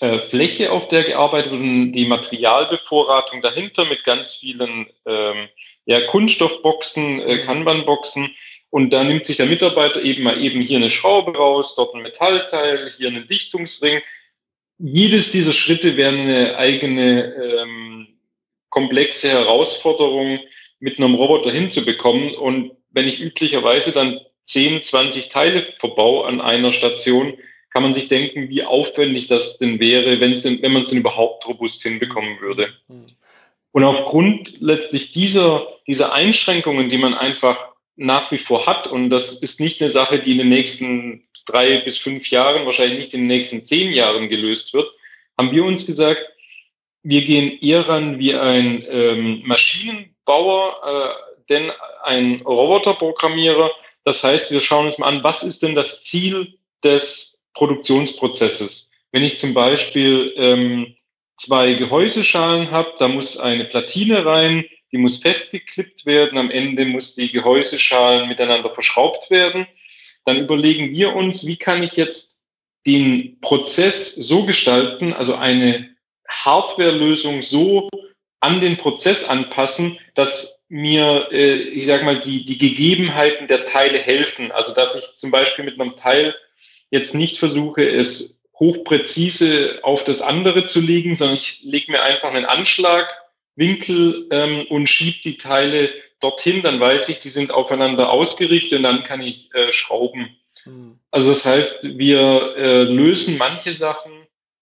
äh, 0.00 0.18
Fläche, 0.18 0.72
auf 0.72 0.88
der 0.88 1.02
gearbeitet 1.02 1.52
wird 1.52 1.62
und 1.62 1.92
die 1.92 2.06
Materialbevorratung 2.06 3.42
dahinter 3.42 3.84
mit 3.86 4.04
ganz 4.04 4.34
vielen 4.34 4.86
ähm, 5.06 5.48
ja, 5.86 6.00
Kunststoffboxen, 6.00 7.20
äh, 7.20 7.38
Kanban-Boxen. 7.38 8.34
Und 8.70 8.92
da 8.92 9.04
nimmt 9.04 9.24
sich 9.24 9.36
der 9.36 9.46
Mitarbeiter 9.46 10.02
eben 10.02 10.24
mal 10.24 10.42
eben 10.42 10.60
hier 10.60 10.78
eine 10.78 10.90
Schraube 10.90 11.36
raus, 11.36 11.74
dort 11.76 11.94
ein 11.94 12.02
Metallteil, 12.02 12.92
hier 12.96 13.08
einen 13.08 13.26
Dichtungsring. 13.28 14.00
Jedes 14.78 15.30
dieser 15.30 15.52
Schritte 15.52 15.96
wäre 15.96 16.12
eine 16.12 16.56
eigene 16.56 17.34
ähm, 17.34 18.18
komplexe 18.70 19.28
Herausforderung, 19.28 20.40
mit 20.80 20.98
einem 20.98 21.14
Roboter 21.14 21.50
hinzubekommen. 21.50 22.34
Und 22.34 22.72
wenn 22.90 23.08
ich 23.08 23.20
üblicherweise 23.20 23.92
dann 23.92 24.20
10, 24.42 24.82
20 24.82 25.30
Teile 25.30 25.62
verbau 25.62 26.22
an 26.24 26.40
einer 26.40 26.72
Station, 26.72 27.38
kann 27.70 27.82
man 27.82 27.94
sich 27.94 28.08
denken, 28.08 28.50
wie 28.50 28.64
aufwendig 28.64 29.26
das 29.26 29.58
denn 29.58 29.80
wäre, 29.80 30.20
wenn 30.20 30.32
es 30.32 30.42
denn, 30.42 30.62
wenn 30.62 30.72
man 30.72 30.82
es 30.82 30.90
denn 30.90 30.98
überhaupt 30.98 31.48
robust 31.48 31.82
hinbekommen 31.82 32.40
würde. 32.40 32.72
Und 33.74 33.82
aufgrund 33.82 34.60
letztlich 34.60 35.10
dieser, 35.10 35.66
dieser 35.88 36.12
Einschränkungen, 36.12 36.90
die 36.90 36.96
man 36.96 37.12
einfach 37.12 37.72
nach 37.96 38.30
wie 38.30 38.38
vor 38.38 38.66
hat, 38.66 38.86
und 38.86 39.10
das 39.10 39.34
ist 39.34 39.58
nicht 39.58 39.80
eine 39.80 39.90
Sache, 39.90 40.20
die 40.20 40.30
in 40.30 40.38
den 40.38 40.48
nächsten 40.48 41.26
drei 41.44 41.78
bis 41.78 41.98
fünf 41.98 42.30
Jahren, 42.30 42.66
wahrscheinlich 42.66 42.98
nicht 42.98 43.14
in 43.14 43.22
den 43.22 43.26
nächsten 43.26 43.64
zehn 43.64 43.92
Jahren 43.92 44.28
gelöst 44.28 44.74
wird, 44.74 44.92
haben 45.36 45.50
wir 45.50 45.64
uns 45.64 45.86
gesagt, 45.86 46.30
wir 47.02 47.22
gehen 47.22 47.58
eher 47.60 47.88
ran 47.88 48.20
wie 48.20 48.36
ein 48.36 48.86
ähm, 48.88 49.42
Maschinenbauer, 49.44 50.76
äh, 50.86 51.42
denn 51.48 51.72
ein 52.04 52.42
Roboterprogrammierer, 52.42 53.72
Das 54.04 54.22
heißt, 54.22 54.52
wir 54.52 54.60
schauen 54.60 54.86
uns 54.86 54.98
mal 54.98 55.08
an, 55.08 55.24
was 55.24 55.42
ist 55.42 55.64
denn 55.64 55.74
das 55.74 56.04
Ziel 56.04 56.58
des 56.84 57.42
Produktionsprozesses? 57.54 58.92
Wenn 59.10 59.24
ich 59.24 59.36
zum 59.36 59.52
Beispiel 59.52 60.32
ähm, 60.36 60.94
zwei 61.36 61.74
Gehäuseschalen 61.74 62.70
habe, 62.70 62.94
da 62.98 63.08
muss 63.08 63.38
eine 63.38 63.64
Platine 63.64 64.24
rein, 64.24 64.64
die 64.92 64.98
muss 64.98 65.18
festgeklippt 65.18 66.06
werden, 66.06 66.38
am 66.38 66.50
Ende 66.50 66.84
muss 66.84 67.14
die 67.14 67.32
Gehäuseschalen 67.32 68.28
miteinander 68.28 68.72
verschraubt 68.72 69.30
werden. 69.30 69.66
Dann 70.24 70.38
überlegen 70.38 70.92
wir 70.92 71.14
uns, 71.14 71.46
wie 71.46 71.56
kann 71.56 71.82
ich 71.82 71.96
jetzt 71.96 72.40
den 72.86 73.40
Prozess 73.40 74.14
so 74.14 74.44
gestalten, 74.44 75.12
also 75.12 75.34
eine 75.34 75.94
Hardware-Lösung 76.28 77.42
so 77.42 77.88
an 78.40 78.60
den 78.60 78.76
Prozess 78.76 79.24
anpassen, 79.28 79.98
dass 80.14 80.64
mir, 80.68 81.28
äh, 81.32 81.54
ich 81.54 81.86
sage 81.86 82.04
mal, 82.04 82.18
die, 82.18 82.44
die 82.44 82.58
Gegebenheiten 82.58 83.48
der 83.48 83.64
Teile 83.64 83.98
helfen. 83.98 84.52
Also 84.52 84.74
dass 84.74 84.94
ich 84.96 85.16
zum 85.16 85.30
Beispiel 85.30 85.64
mit 85.64 85.80
einem 85.80 85.96
Teil 85.96 86.34
jetzt 86.90 87.14
nicht 87.14 87.38
versuche, 87.38 87.88
es 87.88 88.33
hochpräzise 88.58 89.80
auf 89.82 90.04
das 90.04 90.22
andere 90.22 90.66
zu 90.66 90.80
legen, 90.80 91.16
sondern 91.16 91.36
ich 91.36 91.60
lege 91.62 91.90
mir 91.90 92.02
einfach 92.02 92.32
einen 92.32 92.44
Anschlagwinkel 92.44 94.28
ähm, 94.30 94.66
und 94.68 94.88
schiebe 94.88 95.18
die 95.24 95.38
Teile 95.38 95.88
dorthin, 96.20 96.62
dann 96.62 96.80
weiß 96.80 97.08
ich, 97.08 97.20
die 97.20 97.28
sind 97.28 97.52
aufeinander 97.52 98.10
ausgerichtet 98.10 98.78
und 98.78 98.84
dann 98.84 99.04
kann 99.04 99.20
ich 99.20 99.50
äh, 99.54 99.72
schrauben. 99.72 100.36
Hm. 100.62 100.98
Also 101.10 101.30
das 101.30 101.44
heißt, 101.44 101.68
wir 101.82 102.54
äh, 102.56 102.82
lösen 102.84 103.36
manche 103.36 103.74
Sachen 103.74 104.12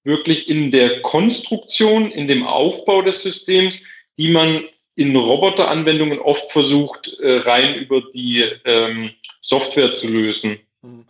wirklich 0.05 0.49
in 0.49 0.71
der 0.71 1.03
Konstruktion, 1.03 2.11
in 2.11 2.27
dem 2.27 2.47
Aufbau 2.47 3.03
des 3.03 3.23
Systems, 3.23 3.81
die 4.19 4.29
man 4.29 4.65
in 4.95 5.15
Roboteranwendungen 5.15 6.19
oft 6.19 6.51
versucht, 6.51 7.17
äh, 7.21 7.39
rein 7.39 7.77
über 7.77 8.03
die 8.13 8.45
ähm, 8.65 9.11
Software 9.41 9.95
zu 9.95 10.09
lösen. 10.09 10.59
Hm. 10.83 11.07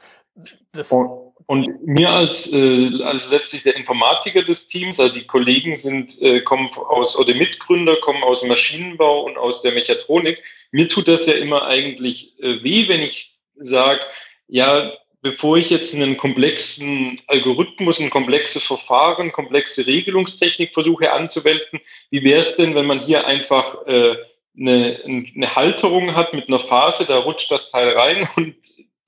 Das 0.73 0.93
und, 0.93 1.22
und 1.47 1.87
mir 1.87 2.11
als, 2.11 2.53
äh, 2.53 3.03
als 3.03 3.31
letztlich 3.31 3.63
der 3.63 3.77
Informatiker 3.77 4.43
des 4.43 4.69
Teams, 4.69 5.01
also 5.01 5.13
die 5.13 5.27
Kollegen 5.27 5.77
sind, 5.77 6.21
äh, 6.21 6.41
kommen 6.41 6.71
aus, 6.75 7.17
oder 7.17 7.35
Mitgründer 7.35 7.97
kommen 7.97 8.23
aus 8.23 8.45
Maschinenbau 8.45 9.23
und 9.23 9.39
aus 9.39 9.63
der 9.63 9.73
Mechatronik. 9.73 10.43
Mir 10.71 10.89
tut 10.89 11.09
das 11.09 11.27
ja 11.27 11.35
immer 11.35 11.67
eigentlich 11.67 12.39
äh, 12.41 12.63
weh, 12.63 12.89
wenn 12.89 13.03
ich 13.03 13.33
sage, 13.57 14.01
ja, 14.49 14.93
bevor 15.23 15.57
ich 15.57 15.71
jetzt 15.71 15.95
einen 15.95 16.17
komplexen 16.17 17.21
Algorithmus, 17.29 18.01
ein 18.01 18.11
komplexes 18.11 18.65
Verfahren, 18.65 19.33
komplexe 19.33 19.87
Regelungstechnik 19.87 20.75
versuche 20.75 21.13
anzuwenden, 21.13 21.81
wie 22.11 22.25
wäre 22.25 22.41
es 22.41 22.57
denn, 22.57 22.75
wenn 22.75 22.87
man 22.87 22.99
hier 22.99 23.27
einfach 23.27 23.87
äh, 23.87 24.17
eine, 24.59 25.01
eine 25.05 25.57
Halterung 25.57 26.15
hat 26.15 26.35
mit 26.35 26.49
einer 26.49 26.59
Phase, 26.59 27.07
da 27.07 27.19
rutscht 27.19 27.51
das 27.51 27.71
Teil 27.71 27.91
rein 27.91 28.29
und 28.37 28.57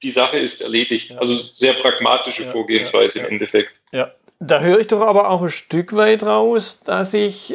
die 0.04 0.10
Sache 0.10 0.36
ist 0.36 0.60
erledigt. 0.60 1.10
Ja. 1.10 1.18
Also 1.18 1.34
sehr 1.34 1.72
pragmatische 1.72 2.44
ja, 2.44 2.52
Vorgehensweise 2.52 3.18
ja, 3.18 3.24
im 3.24 3.32
Endeffekt. 3.32 3.80
Ja, 3.92 4.12
da 4.38 4.60
höre 4.60 4.78
ich 4.80 4.86
doch 4.86 5.00
aber 5.00 5.30
auch 5.30 5.42
ein 5.42 5.50
Stück 5.50 5.96
weit 5.96 6.22
raus, 6.22 6.80
dass 6.84 7.14
ich 7.14 7.54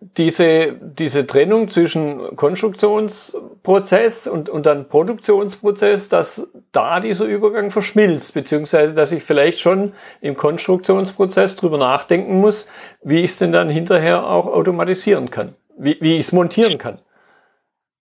diese, 0.00 0.78
diese 0.80 1.26
Trennung 1.26 1.68
zwischen 1.68 2.36
Konstruktionsprozess 2.36 4.26
und, 4.26 4.48
und 4.48 4.66
dann 4.66 4.88
Produktionsprozess, 4.88 6.08
dass 6.08 6.48
da 6.72 7.00
dieser 7.00 7.24
Übergang 7.26 7.70
verschmilzt, 7.70 8.34
beziehungsweise 8.34 8.94
dass 8.94 9.12
ich 9.12 9.22
vielleicht 9.22 9.58
schon 9.58 9.92
im 10.20 10.36
Konstruktionsprozess 10.36 11.56
drüber 11.56 11.78
nachdenken 11.78 12.40
muss, 12.40 12.66
wie 13.02 13.18
ich 13.18 13.32
es 13.32 13.38
denn 13.38 13.52
dann 13.52 13.68
hinterher 13.68 14.26
auch 14.26 14.46
automatisieren 14.46 15.30
kann, 15.30 15.54
wie, 15.78 15.96
wie 16.00 16.14
ich 16.14 16.20
es 16.20 16.32
montieren 16.32 16.78
kann. 16.78 17.00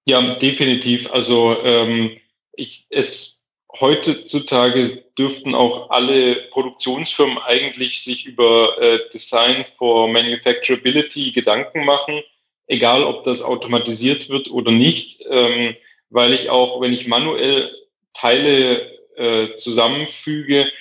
Ja, 0.08 0.22
definitiv. 0.22 1.12
Also 1.12 1.58
ähm, 1.64 2.12
ich, 2.54 2.88
es 2.90 3.35
heutzutage 3.80 5.04
dürften 5.18 5.56
auch 5.56 5.90
alle 5.90 6.36
Produktionsfirmen 6.52 7.38
eigentlich 7.38 8.02
sich 8.02 8.26
über 8.26 8.82
äh, 8.82 9.00
Design 9.14 9.66
for 9.78 10.08
Manufacturability 10.08 11.32
Gedanken 11.32 11.86
machen, 11.86 12.22
egal 12.68 13.04
ob 13.04 13.24
das 13.24 13.42
automatisiert 13.42 14.30
wird 14.30 14.50
oder 14.52 14.72
nicht, 14.72 15.24
ähm, 15.30 15.76
weil 16.10 16.34
ich 16.34 16.50
auch, 16.50 16.82
wenn 16.82 16.94
ich 16.94 17.08
manuell 17.08 17.74
Teile 18.14 18.92
äh, 19.16 19.54
zusammenfüge, 19.54 20.72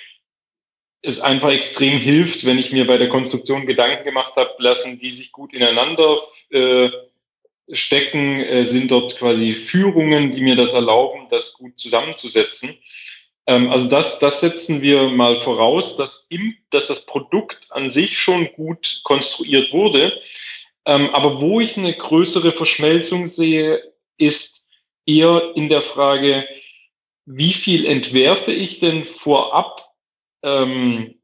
es 1.01 1.19
einfach 1.21 1.51
extrem 1.51 1.97
hilft, 1.99 2.45
wenn 2.45 2.57
ich 2.57 2.71
mir 2.71 2.87
bei 2.87 2.97
der 2.97 3.09
Konstruktion 3.09 3.67
Gedanken 3.67 4.03
gemacht 4.03 4.33
habe, 4.35 4.55
lassen 4.57 4.97
die 4.97 5.11
sich 5.11 5.31
gut 5.31 5.53
ineinander 5.53 6.17
äh, 6.49 6.89
stecken, 7.71 8.41
äh, 8.41 8.65
sind 8.65 8.91
dort 8.91 9.17
quasi 9.17 9.53
Führungen, 9.53 10.31
die 10.31 10.41
mir 10.41 10.55
das 10.55 10.73
erlauben, 10.73 11.27
das 11.29 11.53
gut 11.53 11.79
zusammenzusetzen. 11.79 12.77
Ähm, 13.47 13.69
also 13.69 13.87
das, 13.87 14.19
das 14.19 14.41
setzen 14.41 14.81
wir 14.81 15.09
mal 15.09 15.35
voraus, 15.37 15.97
dass, 15.97 16.27
im, 16.29 16.55
dass 16.69 16.87
das 16.87 17.05
Produkt 17.05 17.67
an 17.71 17.89
sich 17.89 18.17
schon 18.17 18.51
gut 18.53 19.01
konstruiert 19.03 19.73
wurde. 19.73 20.19
Ähm, 20.85 21.09
aber 21.11 21.41
wo 21.41 21.59
ich 21.59 21.77
eine 21.77 21.93
größere 21.93 22.51
Verschmelzung 22.51 23.27
sehe, 23.27 23.81
ist 24.17 24.65
eher 25.05 25.51
in 25.55 25.69
der 25.69 25.81
Frage, 25.81 26.47
wie 27.25 27.53
viel 27.53 27.85
entwerfe 27.87 28.51
ich 28.51 28.79
denn 28.79 29.03
vorab 29.03 29.89
ähm, 30.43 31.19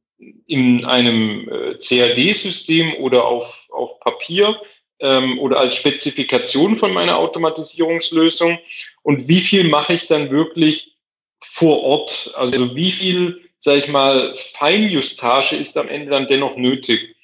in 0.48 0.86
einem 0.86 1.48
äh, 1.50 1.78
CAD-System 1.78 2.96
oder 2.96 3.26
auf, 3.26 3.68
auf 3.70 4.00
Papier 4.00 4.60
ähm, 5.02 5.40
oder 5.40 5.60
als 5.60 5.76
Spezifikation 5.76 6.76
von 6.76 6.94
meiner 6.94 7.18
Automatisierungslösung 7.18 8.60
und 9.04 9.28
wie 9.28 9.42
viel 9.42 9.66
mache 9.66 9.94
ich 9.94 10.08
dann 10.08 10.32
wirklich 10.32 10.96
vor 11.44 11.84
Ort? 11.84 12.34
Also 12.36 12.76
wie 12.76 12.92
viel, 12.92 13.50
sage 13.60 13.80
ich 13.80 13.88
mal, 13.88 14.34
Feinjustage 14.36 15.56
ist 15.56 15.78
am 15.78 15.88
Ende 15.88 16.12
dann 16.12 16.28
dennoch 16.28 16.56
nötig? 16.56 17.16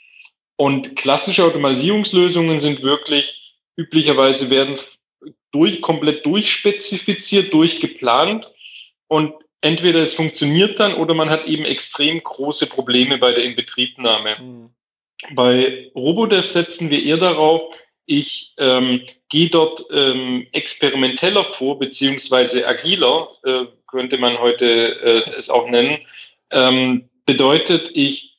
Und 0.56 0.96
klassische 0.96 1.44
Automatisierungslösungen 1.44 2.60
sind 2.60 2.82
wirklich, 2.82 3.56
üblicherweise 3.76 4.50
werden 4.50 4.76
durch, 5.52 5.82
komplett 5.82 6.26
durchspezifiziert, 6.26 7.54
durchgeplant 7.54 8.52
und 9.08 9.34
entweder 9.62 10.02
es 10.02 10.14
funktioniert 10.14 10.80
dann 10.80 10.96
oder 10.96 11.14
man 11.14 11.30
hat 11.30 11.46
eben 11.46 11.66
extrem 11.66 12.24
große 12.24 12.68
Probleme 12.68 13.18
bei 13.18 13.34
der 13.34 13.44
Inbetriebnahme. 13.44 14.38
Mhm. 14.40 14.70
Bei 15.32 15.92
Robodev 15.96 16.46
setzen 16.46 16.90
wir 16.90 17.04
eher 17.04 17.18
darauf, 17.18 17.76
ich 18.06 18.54
ähm, 18.58 19.02
gehe 19.30 19.50
dort 19.50 19.86
ähm, 19.92 20.48
experimenteller 20.54 21.44
vor, 21.44 21.78
beziehungsweise 21.78 22.66
agiler, 22.66 23.30
äh, 23.44 23.66
könnte 23.88 24.18
man 24.18 24.40
heute 24.40 24.66
äh, 24.66 25.30
es 25.38 25.50
auch 25.50 25.68
nennen. 25.68 26.00
Ähm, 26.52 27.10
bedeutet, 27.26 27.92
ich 27.94 28.38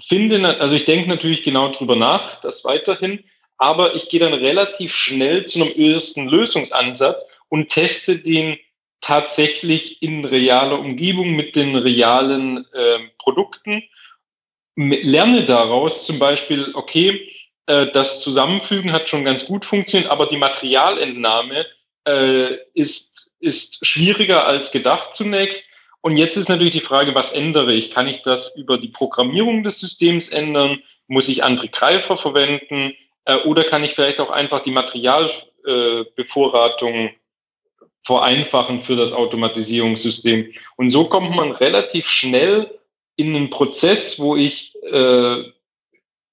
finde, 0.00 0.60
also 0.60 0.74
ich 0.74 0.84
denke 0.84 1.08
natürlich 1.08 1.44
genau 1.44 1.68
drüber 1.68 1.94
nach, 1.94 2.40
das 2.40 2.64
weiterhin, 2.64 3.22
aber 3.58 3.94
ich 3.94 4.08
gehe 4.08 4.20
dann 4.20 4.34
relativ 4.34 4.94
schnell 4.94 5.46
zu 5.46 5.62
einem 5.62 5.72
ersten 5.72 6.28
Lösungsansatz 6.28 7.26
und 7.48 7.68
teste 7.68 8.18
den 8.18 8.58
tatsächlich 9.00 10.02
in 10.02 10.24
realer 10.24 10.80
Umgebung 10.80 11.30
mit 11.36 11.54
den 11.54 11.76
realen 11.76 12.66
äh, 12.72 12.98
Produkten 13.18 13.84
lerne 14.76 15.44
daraus 15.44 16.06
zum 16.06 16.18
Beispiel, 16.18 16.70
okay, 16.74 17.30
äh, 17.66 17.86
das 17.92 18.20
Zusammenfügen 18.20 18.92
hat 18.92 19.08
schon 19.08 19.24
ganz 19.24 19.46
gut 19.46 19.64
funktioniert, 19.64 20.10
aber 20.10 20.26
die 20.26 20.36
Materialentnahme 20.36 21.64
äh, 22.06 22.58
ist, 22.74 23.30
ist 23.40 23.84
schwieriger 23.84 24.46
als 24.46 24.70
gedacht 24.70 25.14
zunächst. 25.14 25.68
Und 26.00 26.18
jetzt 26.18 26.36
ist 26.36 26.48
natürlich 26.48 26.74
die 26.74 26.80
Frage, 26.80 27.16
was 27.16 27.32
ändere 27.32 27.74
ich? 27.74 27.90
Kann 27.90 28.06
ich 28.06 28.22
das 28.22 28.54
über 28.54 28.78
die 28.78 28.86
Programmierung 28.88 29.64
des 29.64 29.80
Systems 29.80 30.28
ändern? 30.28 30.78
Muss 31.08 31.28
ich 31.28 31.42
andere 31.42 31.68
Greifer 31.68 32.16
verwenden? 32.16 32.92
Äh, 33.24 33.38
oder 33.38 33.64
kann 33.64 33.82
ich 33.82 33.94
vielleicht 33.94 34.20
auch 34.20 34.30
einfach 34.30 34.60
die 34.60 34.70
Materialbevorratung 34.70 36.94
äh, 36.94 37.14
vereinfachen 38.04 38.82
für 38.82 38.94
das 38.94 39.12
Automatisierungssystem? 39.12 40.52
Und 40.76 40.90
so 40.90 41.06
kommt 41.06 41.34
man 41.34 41.50
relativ 41.50 42.08
schnell 42.08 42.75
in 43.16 43.34
einen 43.34 43.50
Prozess, 43.50 44.18
wo 44.18 44.36
ich 44.36 44.74
äh, 44.84 45.42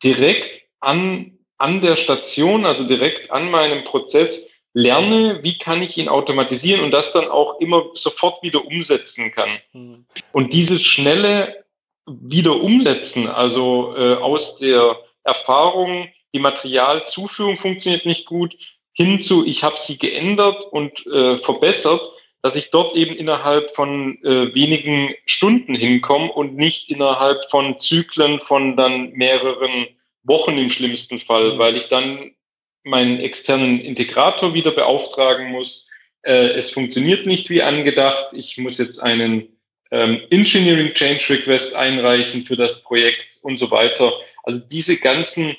direkt 0.03 0.63
an, 0.79 1.39
an 1.57 1.81
der 1.81 1.95
Station, 1.95 2.65
also 2.65 2.85
direkt 2.85 3.31
an 3.31 3.49
meinem 3.49 3.83
Prozess 3.83 4.49
lerne, 4.73 5.39
wie 5.43 5.57
kann 5.57 5.81
ich 5.81 5.97
ihn 5.97 6.09
automatisieren 6.09 6.83
und 6.83 6.91
das 6.91 7.13
dann 7.13 7.27
auch 7.29 7.59
immer 7.59 7.91
sofort 7.93 8.41
wieder 8.43 8.65
umsetzen 8.65 9.31
kann. 9.31 9.59
Mhm. 9.71 10.05
Und 10.31 10.53
dieses 10.53 10.81
schnelle 10.81 11.63
wieder 12.05 12.61
umsetzen, 12.61 13.27
also 13.27 13.95
äh, 13.95 14.15
aus 14.15 14.57
der 14.57 14.99
Erfahrung, 15.23 16.09
die 16.33 16.39
Materialzuführung 16.39 17.55
funktioniert 17.55 18.05
nicht 18.05 18.25
gut, 18.25 18.55
hinzu, 18.91 19.45
ich 19.45 19.63
habe 19.63 19.77
sie 19.77 19.97
geändert 19.97 20.65
und 20.71 21.05
äh, 21.07 21.37
verbessert, 21.37 22.01
dass 22.43 22.57
ich 22.57 22.71
dort 22.71 22.95
eben 22.95 23.15
innerhalb 23.15 23.73
von 23.73 24.21
äh, 24.21 24.53
wenigen 24.53 25.15
Stunden 25.25 25.73
hinkomme 25.73 26.31
und 26.31 26.57
nicht 26.57 26.89
innerhalb 26.89 27.49
von 27.49 27.79
Zyklen 27.79 28.41
von 28.41 28.75
dann 28.75 29.13
mehreren 29.13 29.87
Wochen 30.23 30.57
im 30.57 30.69
schlimmsten 30.69 31.19
Fall, 31.19 31.53
mhm. 31.53 31.59
weil 31.59 31.77
ich 31.77 31.87
dann 31.87 32.35
meinen 32.83 33.21
externen 33.21 33.79
Integrator 33.79 34.53
wieder 34.53 34.71
beauftragen 34.71 35.51
muss, 35.51 35.89
äh, 36.23 36.49
es 36.49 36.71
funktioniert 36.71 37.25
nicht 37.25 37.49
wie 37.49 37.61
angedacht, 37.61 38.33
ich 38.33 38.57
muss 38.57 38.77
jetzt 38.77 38.99
einen 38.99 39.57
ähm, 39.91 40.21
Engineering 40.29 40.93
Change 40.93 41.25
Request 41.29 41.75
einreichen 41.75 42.45
für 42.45 42.57
das 42.57 42.83
Projekt 42.83 43.39
und 43.41 43.55
so 43.55 43.71
weiter. 43.71 44.11
Also 44.43 44.59
diese 44.59 44.97
ganzen 44.97 45.55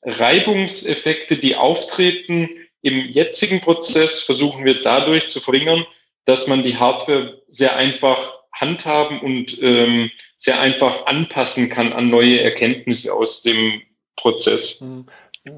Reibungseffekte, 0.00 1.36
die 1.36 1.56
auftreten 1.56 2.48
im 2.80 3.04
jetzigen 3.04 3.60
Prozess, 3.60 4.22
versuchen 4.22 4.64
wir 4.64 4.80
dadurch 4.82 5.28
zu 5.28 5.40
verringern, 5.40 5.86
dass 6.24 6.46
man 6.46 6.62
die 6.62 6.76
Hardware 6.78 7.42
sehr 7.48 7.76
einfach 7.76 8.42
handhaben 8.52 9.20
und 9.20 9.60
ähm, 9.62 10.10
sehr 10.36 10.60
einfach 10.60 11.06
anpassen 11.06 11.68
kann 11.68 11.92
an 11.92 12.10
neue 12.10 12.40
Erkenntnisse 12.40 13.12
aus 13.12 13.42
dem 13.42 13.82
Prozess. 14.16 14.80
Hm. 14.80 15.06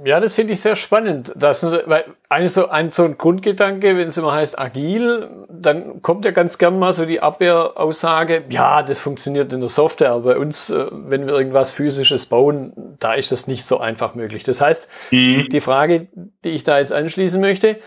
Ja, 0.07 0.19
das 0.19 0.35
finde 0.35 0.55
ich 0.55 0.61
sehr 0.61 0.77
spannend. 0.77 1.31
Das, 1.37 1.63
weil 1.63 2.07
ein 2.31 2.49
so, 2.49 2.69
ein 2.69 2.89
so 2.89 3.05
ein 3.05 3.19
Grundgedanke, 3.19 3.99
wenn 3.99 4.09
es 4.09 4.17
immer 4.17 4.33
heißt 4.33 4.59
agil, 4.59 5.29
dann 5.51 6.01
kommt 6.01 6.25
ja 6.25 6.31
ganz 6.31 6.57
gern 6.57 6.79
mal 6.79 6.95
so 6.95 7.05
die 7.05 7.21
Abwehraussage, 7.21 8.45
ja, 8.49 8.83
das 8.83 9.01
funktioniert 9.01 9.53
in 9.53 9.61
der 9.61 9.69
Software, 9.69 10.13
aber 10.13 10.35
bei 10.35 10.39
uns, 10.39 10.71
äh, 10.71 10.87
wenn 10.91 11.27
wir 11.27 11.35
irgendwas 11.35 11.71
physisches 11.71 12.25
bauen, 12.25 12.97
da 12.99 13.13
ist 13.13 13.31
das 13.31 13.47
nicht 13.47 13.67
so 13.67 13.79
einfach 13.79 14.15
möglich. 14.15 14.43
Das 14.43 14.63
heißt, 14.63 14.89
mhm. 15.11 15.49
die 15.51 15.61
Frage, 15.61 16.09
die 16.45 16.51
ich 16.51 16.65
da 16.65 16.79
jetzt 16.79 16.93
anschließen 16.93 17.39
möchte, 17.39 17.79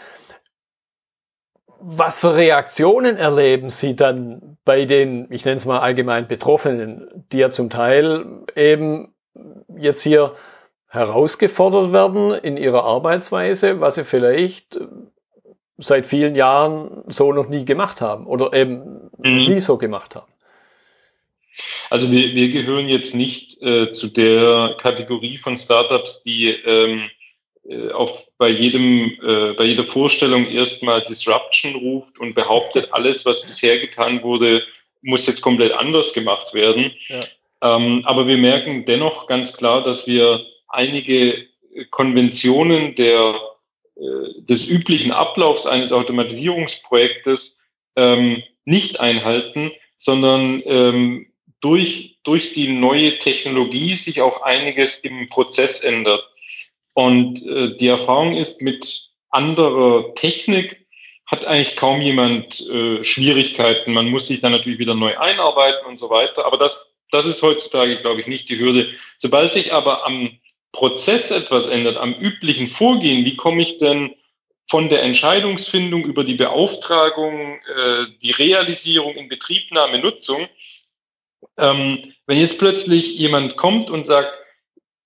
was 1.79 2.19
für 2.19 2.35
Reaktionen 2.35 3.17
erleben 3.17 3.69
Sie 3.69 3.95
dann 3.95 4.57
bei 4.65 4.85
den, 4.85 5.27
ich 5.31 5.45
nenne 5.45 5.57
es 5.57 5.65
mal 5.65 5.79
allgemein 5.79 6.27
Betroffenen, 6.27 7.07
die 7.31 7.39
ja 7.39 7.49
zum 7.49 7.69
Teil 7.69 8.25
eben 8.55 9.13
jetzt 9.77 10.01
hier 10.01 10.35
herausgefordert 10.89 11.91
werden 11.91 12.31
in 12.31 12.57
ihrer 12.57 12.83
Arbeitsweise, 12.83 13.81
was 13.81 13.95
sie 13.95 14.05
vielleicht 14.05 14.79
seit 15.77 16.07
vielen 16.07 16.35
Jahren 16.35 17.03
so 17.07 17.31
noch 17.33 17.49
nie 17.49 17.65
gemacht 17.65 18.01
haben 18.01 18.25
oder 18.25 18.53
eben 18.53 19.11
mhm. 19.17 19.37
nie 19.37 19.59
so 19.59 19.77
gemacht 19.77 20.15
haben. 20.15 20.31
Also 21.89 22.11
wir, 22.11 22.33
wir 22.33 22.49
gehören 22.49 22.89
jetzt 22.89 23.15
nicht 23.15 23.61
äh, 23.61 23.89
zu 23.91 24.07
der 24.07 24.75
Kategorie 24.79 25.37
von 25.37 25.57
Startups, 25.57 26.21
die 26.23 26.49
ähm, 26.49 26.99
äh, 26.99 27.16
auf, 27.91 28.23
bei, 28.37 28.49
jedem, 28.49 29.17
äh, 29.21 29.53
bei 29.53 29.65
jeder 29.65 29.83
Vorstellung 29.83 30.45
erstmal 30.45 31.01
Disruption 31.01 31.75
ruft 31.75 32.19
und 32.19 32.35
behauptet, 32.35 32.89
alles, 32.91 33.25
was 33.25 33.45
bisher 33.45 33.77
getan 33.79 34.23
wurde, 34.23 34.63
muss 35.01 35.27
jetzt 35.27 35.41
komplett 35.41 35.73
anders 35.73 36.13
gemacht 36.13 36.53
werden. 36.53 36.91
Ja. 37.07 37.23
Ähm, 37.61 38.03
aber 38.05 38.27
wir 38.27 38.37
merken 38.37 38.85
dennoch 38.85 39.27
ganz 39.27 39.53
klar, 39.53 39.83
dass 39.83 40.07
wir 40.07 40.45
einige 40.67 41.47
Konventionen 41.89 42.95
der, 42.95 43.39
äh, 43.95 44.41
des 44.41 44.67
üblichen 44.67 45.11
Ablaufs 45.11 45.65
eines 45.65 45.91
Automatisierungsprojektes 45.91 47.59
ähm, 47.95 48.43
nicht 48.65 48.99
einhalten, 48.99 49.71
sondern 49.95 50.61
ähm, 50.65 51.27
durch, 51.59 52.17
durch 52.23 52.53
die 52.53 52.67
neue 52.67 53.17
Technologie 53.17 53.95
sich 53.95 54.21
auch 54.21 54.41
einiges 54.41 54.95
im 54.97 55.29
Prozess 55.29 55.79
ändert. 55.79 56.23
Und 56.97 57.45
äh, 57.45 57.77
die 57.77 57.89
Erfahrung 57.89 58.33
ist, 58.33 58.63
mit 58.63 59.11
anderer 59.29 60.15
Technik 60.15 60.87
hat 61.27 61.45
eigentlich 61.45 61.75
kaum 61.75 62.01
jemand 62.01 62.59
äh, 62.71 63.03
Schwierigkeiten. 63.03 63.93
Man 63.93 64.09
muss 64.09 64.25
sich 64.25 64.41
dann 64.41 64.51
natürlich 64.51 64.79
wieder 64.79 64.95
neu 64.95 65.15
einarbeiten 65.15 65.85
und 65.85 65.97
so 65.97 66.09
weiter. 66.09 66.45
Aber 66.47 66.57
das, 66.57 66.97
das 67.11 67.27
ist 67.27 67.43
heutzutage, 67.43 67.97
glaube 67.97 68.19
ich, 68.19 68.25
nicht 68.25 68.49
die 68.49 68.57
Hürde. 68.57 68.89
Sobald 69.19 69.53
sich 69.53 69.75
aber 69.75 70.07
am 70.07 70.39
Prozess 70.71 71.29
etwas 71.29 71.67
ändert, 71.67 71.97
am 71.97 72.15
üblichen 72.15 72.65
Vorgehen, 72.65 73.25
wie 73.25 73.35
komme 73.35 73.61
ich 73.61 73.77
denn 73.77 74.15
von 74.67 74.89
der 74.89 75.03
Entscheidungsfindung 75.03 76.03
über 76.03 76.23
die 76.23 76.33
Beauftragung, 76.33 77.59
äh, 77.75 78.05
die 78.23 78.31
Realisierung 78.31 79.13
in 79.13 79.29
Betriebnahme, 79.29 79.99
Nutzung, 79.99 80.49
ähm, 81.59 82.11
wenn 82.25 82.39
jetzt 82.39 82.57
plötzlich 82.57 83.19
jemand 83.19 83.55
kommt 83.55 83.91
und 83.91 84.07
sagt, 84.07 84.35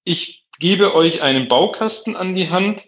ich 0.06 0.41
gebe 0.62 0.96
euch 0.96 1.22
einen 1.22 1.50
Baukasten 1.50 2.16
an 2.16 2.36
die 2.36 2.50
Hand, 2.50 2.84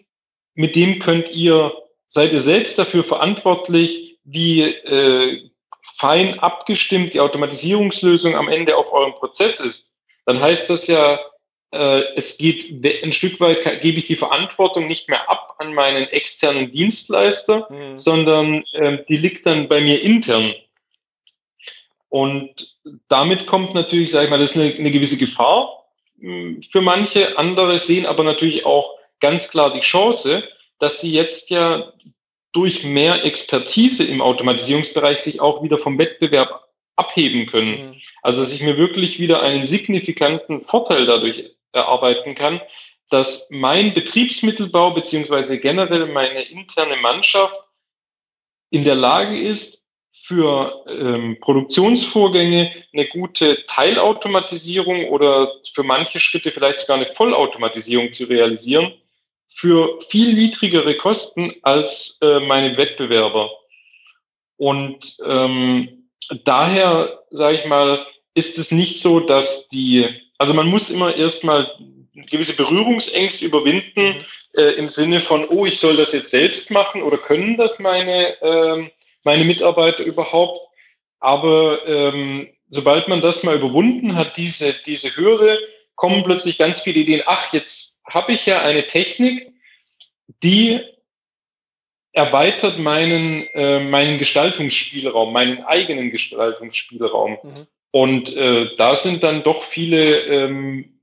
mit 0.54 0.76
dem 0.76 1.00
könnt 1.00 1.30
ihr, 1.30 1.74
seid 2.08 2.32
ihr 2.32 2.40
selbst 2.40 2.78
dafür 2.78 3.04
verantwortlich, 3.04 4.18
wie 4.24 4.62
äh, 4.62 5.50
fein 5.96 6.38
abgestimmt 6.38 7.12
die 7.12 7.20
Automatisierungslösung 7.20 8.36
am 8.36 8.48
Ende 8.48 8.76
auf 8.76 8.92
eurem 8.92 9.12
Prozess 9.12 9.60
ist, 9.60 9.92
dann 10.24 10.40
heißt 10.40 10.70
das 10.70 10.86
ja, 10.86 11.18
äh, 11.72 12.02
es 12.14 12.38
geht 12.38 12.84
ein 13.02 13.12
Stück 13.12 13.40
weit, 13.40 13.82
gebe 13.82 13.98
ich 13.98 14.06
die 14.06 14.16
Verantwortung 14.16 14.86
nicht 14.86 15.08
mehr 15.08 15.28
ab 15.28 15.56
an 15.58 15.74
meinen 15.74 16.04
externen 16.04 16.70
Dienstleister, 16.70 17.68
mhm. 17.70 17.98
sondern 17.98 18.64
äh, 18.72 19.04
die 19.08 19.16
liegt 19.16 19.46
dann 19.46 19.68
bei 19.68 19.80
mir 19.80 20.00
intern. 20.00 20.54
Und 22.08 22.78
damit 23.08 23.46
kommt 23.46 23.74
natürlich, 23.74 24.12
sage 24.12 24.26
ich 24.26 24.30
mal, 24.30 24.38
das 24.38 24.52
ist 24.52 24.56
eine, 24.56 24.72
eine 24.72 24.92
gewisse 24.92 25.16
Gefahr 25.16 25.83
für 26.18 26.80
manche. 26.80 27.38
Andere 27.38 27.78
sehen 27.78 28.06
aber 28.06 28.24
natürlich 28.24 28.66
auch 28.66 28.98
ganz 29.20 29.48
klar 29.48 29.72
die 29.72 29.80
Chance, 29.80 30.42
dass 30.78 31.00
sie 31.00 31.12
jetzt 31.12 31.50
ja 31.50 31.92
durch 32.52 32.84
mehr 32.84 33.24
Expertise 33.24 34.04
im 34.04 34.20
Automatisierungsbereich 34.20 35.18
sich 35.18 35.40
auch 35.40 35.62
wieder 35.62 35.78
vom 35.78 35.98
Wettbewerb 35.98 36.68
abheben 36.96 37.46
können. 37.46 37.90
Mhm. 37.90 38.00
Also 38.22 38.42
dass 38.42 38.52
ich 38.52 38.62
mir 38.62 38.76
wirklich 38.76 39.18
wieder 39.18 39.42
einen 39.42 39.64
signifikanten 39.64 40.60
Vorteil 40.62 41.06
dadurch 41.06 41.56
erarbeiten 41.72 42.34
kann, 42.34 42.60
dass 43.10 43.48
mein 43.50 43.92
Betriebsmittelbau 43.92 44.92
beziehungsweise 44.92 45.58
generell 45.58 46.06
meine 46.06 46.42
interne 46.42 46.96
Mannschaft 46.96 47.60
in 48.70 48.84
der 48.84 48.94
Lage 48.94 49.38
ist, 49.38 49.83
für 50.16 50.84
ähm, 50.88 51.38
Produktionsvorgänge 51.40 52.72
eine 52.94 53.06
gute 53.06 53.66
Teilautomatisierung 53.66 55.08
oder 55.08 55.52
für 55.74 55.82
manche 55.82 56.20
Schritte 56.20 56.50
vielleicht 56.50 56.78
sogar 56.78 56.96
eine 56.96 57.06
Vollautomatisierung 57.06 58.12
zu 58.12 58.24
realisieren, 58.24 58.94
für 59.48 60.00
viel 60.08 60.34
niedrigere 60.34 60.94
Kosten 60.94 61.52
als 61.62 62.18
äh, 62.22 62.40
meine 62.40 62.76
Wettbewerber. 62.76 63.50
Und 64.56 65.16
ähm, 65.26 66.08
daher, 66.44 67.22
sage 67.30 67.56
ich 67.56 67.64
mal, 67.66 68.06
ist 68.34 68.58
es 68.58 68.72
nicht 68.72 68.98
so, 69.00 69.20
dass 69.20 69.68
die 69.68 70.08
also 70.38 70.54
man 70.54 70.66
muss 70.66 70.90
immer 70.90 71.16
erstmal 71.16 71.70
gewisse 72.14 72.56
Berührungsängste 72.56 73.44
überwinden 73.44 74.16
mhm. 74.18 74.24
äh, 74.52 74.72
im 74.72 74.88
Sinne 74.88 75.20
von, 75.20 75.46
oh, 75.48 75.66
ich 75.66 75.80
soll 75.80 75.96
das 75.96 76.12
jetzt 76.12 76.30
selbst 76.30 76.70
machen 76.70 77.02
oder 77.02 77.16
können 77.16 77.56
das 77.56 77.78
meine, 77.78 78.36
ähm, 78.42 78.90
meine 79.24 79.44
Mitarbeiter 79.44 80.04
überhaupt? 80.04 80.66
Aber 81.20 81.86
ähm, 81.86 82.48
sobald 82.68 83.08
man 83.08 83.20
das 83.20 83.42
mal 83.42 83.56
überwunden 83.56 84.16
hat, 84.16 84.36
diese, 84.36 84.74
diese 84.84 85.16
Hürde, 85.16 85.58
kommen 85.96 86.24
plötzlich 86.24 86.58
ganz 86.58 86.80
viele 86.80 87.00
Ideen, 87.00 87.22
ach, 87.26 87.52
jetzt 87.52 88.00
habe 88.08 88.32
ich 88.32 88.46
ja 88.46 88.62
eine 88.62 88.86
Technik, 88.86 89.52
die 90.42 90.80
erweitert 92.12 92.78
meinen, 92.78 93.46
äh, 93.54 93.80
meinen 93.80 94.18
Gestaltungsspielraum, 94.18 95.32
meinen 95.32 95.64
eigenen 95.64 96.10
Gestaltungsspielraum. 96.10 97.38
Mhm. 97.42 97.66
Und 97.90 98.36
äh, 98.36 98.74
da 98.76 98.96
sind 98.96 99.22
dann 99.22 99.42
doch 99.42 99.62
viele 99.62 100.18
ähm, 100.26 101.00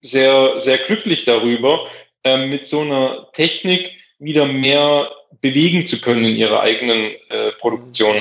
sehr, 0.00 0.58
sehr 0.58 0.78
glücklich 0.78 1.24
darüber, 1.24 1.86
äh, 2.24 2.46
mit 2.46 2.66
so 2.66 2.80
einer 2.80 3.30
Technik 3.32 3.99
wieder 4.20 4.46
mehr 4.46 5.10
bewegen 5.40 5.86
zu 5.86 6.00
können 6.00 6.24
in 6.24 6.36
ihrer 6.36 6.60
eigenen 6.60 7.12
äh, 7.28 7.52
Produktion. 7.58 8.16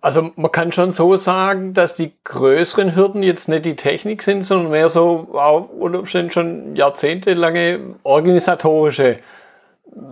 Also 0.00 0.30
man 0.36 0.50
kann 0.50 0.72
schon 0.72 0.90
so 0.90 1.16
sagen, 1.16 1.74
dass 1.74 1.94
die 1.94 2.12
größeren 2.24 2.96
Hürden 2.96 3.22
jetzt 3.22 3.48
nicht 3.48 3.66
die 3.66 3.76
Technik 3.76 4.22
sind, 4.22 4.42
sondern 4.42 4.70
mehr 4.70 4.88
so 4.88 5.28
auch 5.34 5.68
unter 5.68 5.98
Umständen 5.98 6.30
schon 6.30 6.76
jahrzehntelange 6.76 7.96
organisatorische 8.02 9.18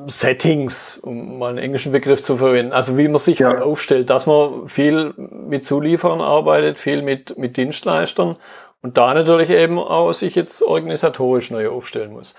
Settings, 0.06 0.98
um 0.98 1.38
mal 1.38 1.50
einen 1.50 1.58
englischen 1.58 1.92
Begriff 1.92 2.22
zu 2.22 2.36
verwenden. 2.36 2.72
Also 2.72 2.98
wie 2.98 3.08
man 3.08 3.18
sich 3.18 3.38
ja. 3.40 3.48
halt 3.48 3.62
aufstellt, 3.62 4.10
dass 4.10 4.26
man 4.26 4.68
viel 4.68 5.14
mit 5.16 5.64
Zulieferern 5.64 6.20
arbeitet, 6.20 6.78
viel 6.78 7.02
mit, 7.02 7.38
mit 7.38 7.56
Dienstleistern 7.56 8.36
und 8.82 8.98
da 8.98 9.14
natürlich 9.14 9.50
eben 9.50 9.78
auch 9.78 10.12
sich 10.12 10.34
jetzt 10.34 10.62
organisatorisch 10.62 11.50
neu 11.50 11.68
aufstellen 11.68 12.12
muss. 12.12 12.34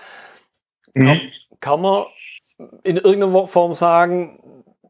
Mhm. 0.94 1.06
Kann, 1.06 1.20
kann 1.60 1.80
man 1.80 2.04
in 2.82 2.96
irgendeiner 2.96 3.46
Form 3.46 3.74
sagen, 3.74 4.40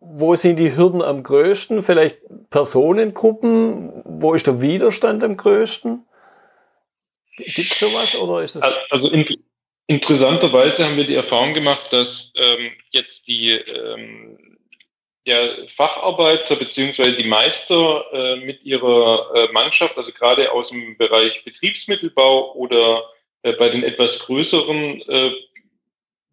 wo 0.01 0.37
sind 0.37 0.57
die 0.57 0.77
Hürden 0.77 1.03
am 1.03 1.23
größten? 1.23 1.83
Vielleicht 1.83 2.19
Personengruppen? 2.51 4.03
Wo 4.05 4.35
ist 4.35 4.47
der 4.47 4.61
Widerstand 4.61 5.23
am 5.23 5.37
größten? 5.37 6.05
Gibt 7.37 7.59
es 7.59 7.79
sowas 7.79 8.17
oder 8.17 8.43
ist 8.43 8.57
es? 8.57 8.63
Also 8.91 9.09
in, 9.11 9.27
Interessanterweise 9.87 10.87
haben 10.87 10.97
wir 10.97 11.05
die 11.05 11.15
Erfahrung 11.15 11.53
gemacht, 11.53 11.93
dass 11.93 12.33
ähm, 12.37 12.73
jetzt 12.91 13.29
die 13.29 13.51
ähm, 13.51 14.57
ja, 15.27 15.47
Facharbeiter 15.77 16.57
beziehungsweise 16.57 17.17
die 17.17 17.29
Meister 17.29 18.05
äh, 18.13 18.37
mit 18.37 18.65
ihrer 18.65 19.31
äh, 19.35 19.53
Mannschaft, 19.53 19.99
also 19.99 20.11
gerade 20.11 20.51
aus 20.53 20.69
dem 20.69 20.97
Bereich 20.97 21.45
Betriebsmittelbau 21.45 22.55
oder 22.55 23.03
äh, 23.43 23.53
bei 23.53 23.69
den 23.69 23.83
etwas 23.83 24.21
größeren 24.21 25.03
äh, 25.03 25.33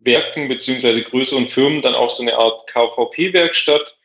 Werken 0.02 0.48
beziehungsweise 0.48 1.02
größeren 1.02 1.48
Firmen 1.48 1.82
dann 1.82 1.96
auch 1.96 2.10
so 2.10 2.22
eine 2.22 2.38
Art 2.38 2.68
KVP-Werkstatt 2.68 3.96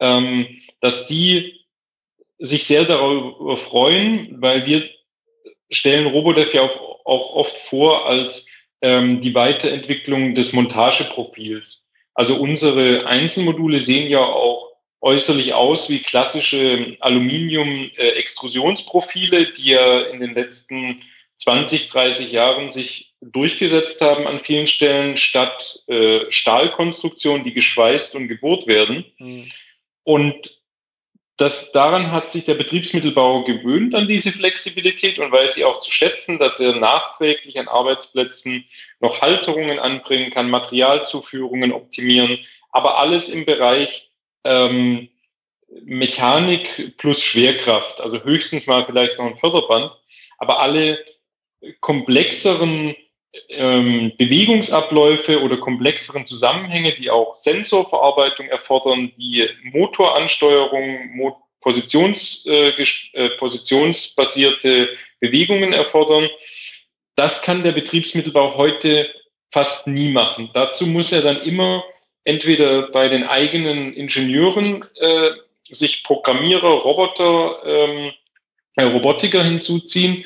ähm, 0.00 0.60
dass 0.80 1.06
die 1.06 1.60
sich 2.38 2.64
sehr 2.64 2.86
darüber 2.86 3.56
freuen, 3.56 4.40
weil 4.40 4.66
wir 4.66 4.82
stellen 5.70 6.08
Robodev 6.08 6.52
ja 6.54 6.62
auch, 6.62 7.04
auch 7.04 7.34
oft 7.34 7.56
vor 7.56 8.06
als 8.06 8.46
ähm, 8.80 9.20
die 9.20 9.34
Weiterentwicklung 9.34 10.34
des 10.34 10.54
Montageprofils. 10.54 11.86
Also 12.14 12.36
unsere 12.36 13.06
Einzelmodule 13.06 13.78
sehen 13.78 14.10
ja 14.10 14.24
auch 14.24 14.70
äußerlich 15.02 15.54
aus 15.54 15.88
wie 15.90 16.00
klassische 16.00 16.96
Aluminium-Extrusionsprofile, 17.00 19.46
die 19.52 19.70
ja 19.70 20.00
in 20.00 20.20
den 20.20 20.34
letzten 20.34 21.02
20, 21.36 21.88
30 21.88 22.32
Jahren 22.32 22.68
sich 22.68 23.09
durchgesetzt 23.20 24.00
haben 24.00 24.26
an 24.26 24.38
vielen 24.38 24.66
Stellen, 24.66 25.16
statt 25.16 25.80
äh, 25.88 26.30
Stahlkonstruktionen, 26.30 27.44
die 27.44 27.52
geschweißt 27.52 28.14
und 28.14 28.28
gebohrt 28.28 28.66
werden. 28.66 29.04
Mhm. 29.18 29.50
Und 30.04 30.62
das, 31.36 31.72
daran 31.72 32.12
hat 32.12 32.30
sich 32.30 32.44
der 32.44 32.54
Betriebsmittelbauer 32.54 33.44
gewöhnt 33.44 33.94
an 33.94 34.06
diese 34.06 34.30
Flexibilität 34.30 35.18
und 35.18 35.32
weiß 35.32 35.54
sie 35.54 35.64
auch 35.64 35.80
zu 35.80 35.90
schätzen, 35.90 36.38
dass 36.38 36.60
er 36.60 36.76
nachträglich 36.76 37.58
an 37.58 37.68
Arbeitsplätzen 37.68 38.66
noch 39.00 39.22
Halterungen 39.22 39.78
anbringen 39.78 40.30
kann, 40.30 40.50
Materialzuführungen 40.50 41.72
optimieren, 41.72 42.38
aber 42.72 42.98
alles 42.98 43.30
im 43.30 43.46
Bereich 43.46 44.10
ähm, 44.44 45.08
Mechanik 45.82 46.96
plus 46.98 47.22
Schwerkraft, 47.22 48.00
also 48.00 48.22
höchstens 48.22 48.66
mal 48.66 48.84
vielleicht 48.84 49.16
noch 49.18 49.26
ein 49.26 49.36
Förderband, 49.36 49.92
aber 50.36 50.60
alle 50.60 51.02
komplexeren 51.80 52.94
ähm, 53.50 54.12
Bewegungsabläufe 54.16 55.42
oder 55.42 55.56
komplexeren 55.58 56.26
Zusammenhänge, 56.26 56.92
die 56.92 57.10
auch 57.10 57.36
Sensorverarbeitung 57.36 58.48
erfordern, 58.48 59.12
die 59.16 59.48
Motoransteuerung, 59.64 61.16
Mo 61.16 61.36
Positions, 61.60 62.46
äh, 62.46 62.70
äh, 63.12 63.28
positionsbasierte 63.36 64.96
Bewegungen 65.20 65.74
erfordern. 65.74 66.30
Das 67.16 67.42
kann 67.42 67.62
der 67.62 67.72
Betriebsmittelbau 67.72 68.56
heute 68.56 69.14
fast 69.52 69.86
nie 69.86 70.10
machen. 70.10 70.48
Dazu 70.54 70.86
muss 70.86 71.12
er 71.12 71.20
dann 71.20 71.42
immer 71.42 71.84
entweder 72.24 72.90
bei 72.90 73.08
den 73.08 73.24
eigenen 73.24 73.92
Ingenieuren 73.92 74.86
äh, 74.94 75.30
sich 75.70 76.02
Programmierer, 76.02 76.68
Roboter, 76.68 77.62
ähm, 77.66 78.12
äh, 78.76 78.84
Robotiker 78.84 79.44
hinzuziehen 79.44 80.24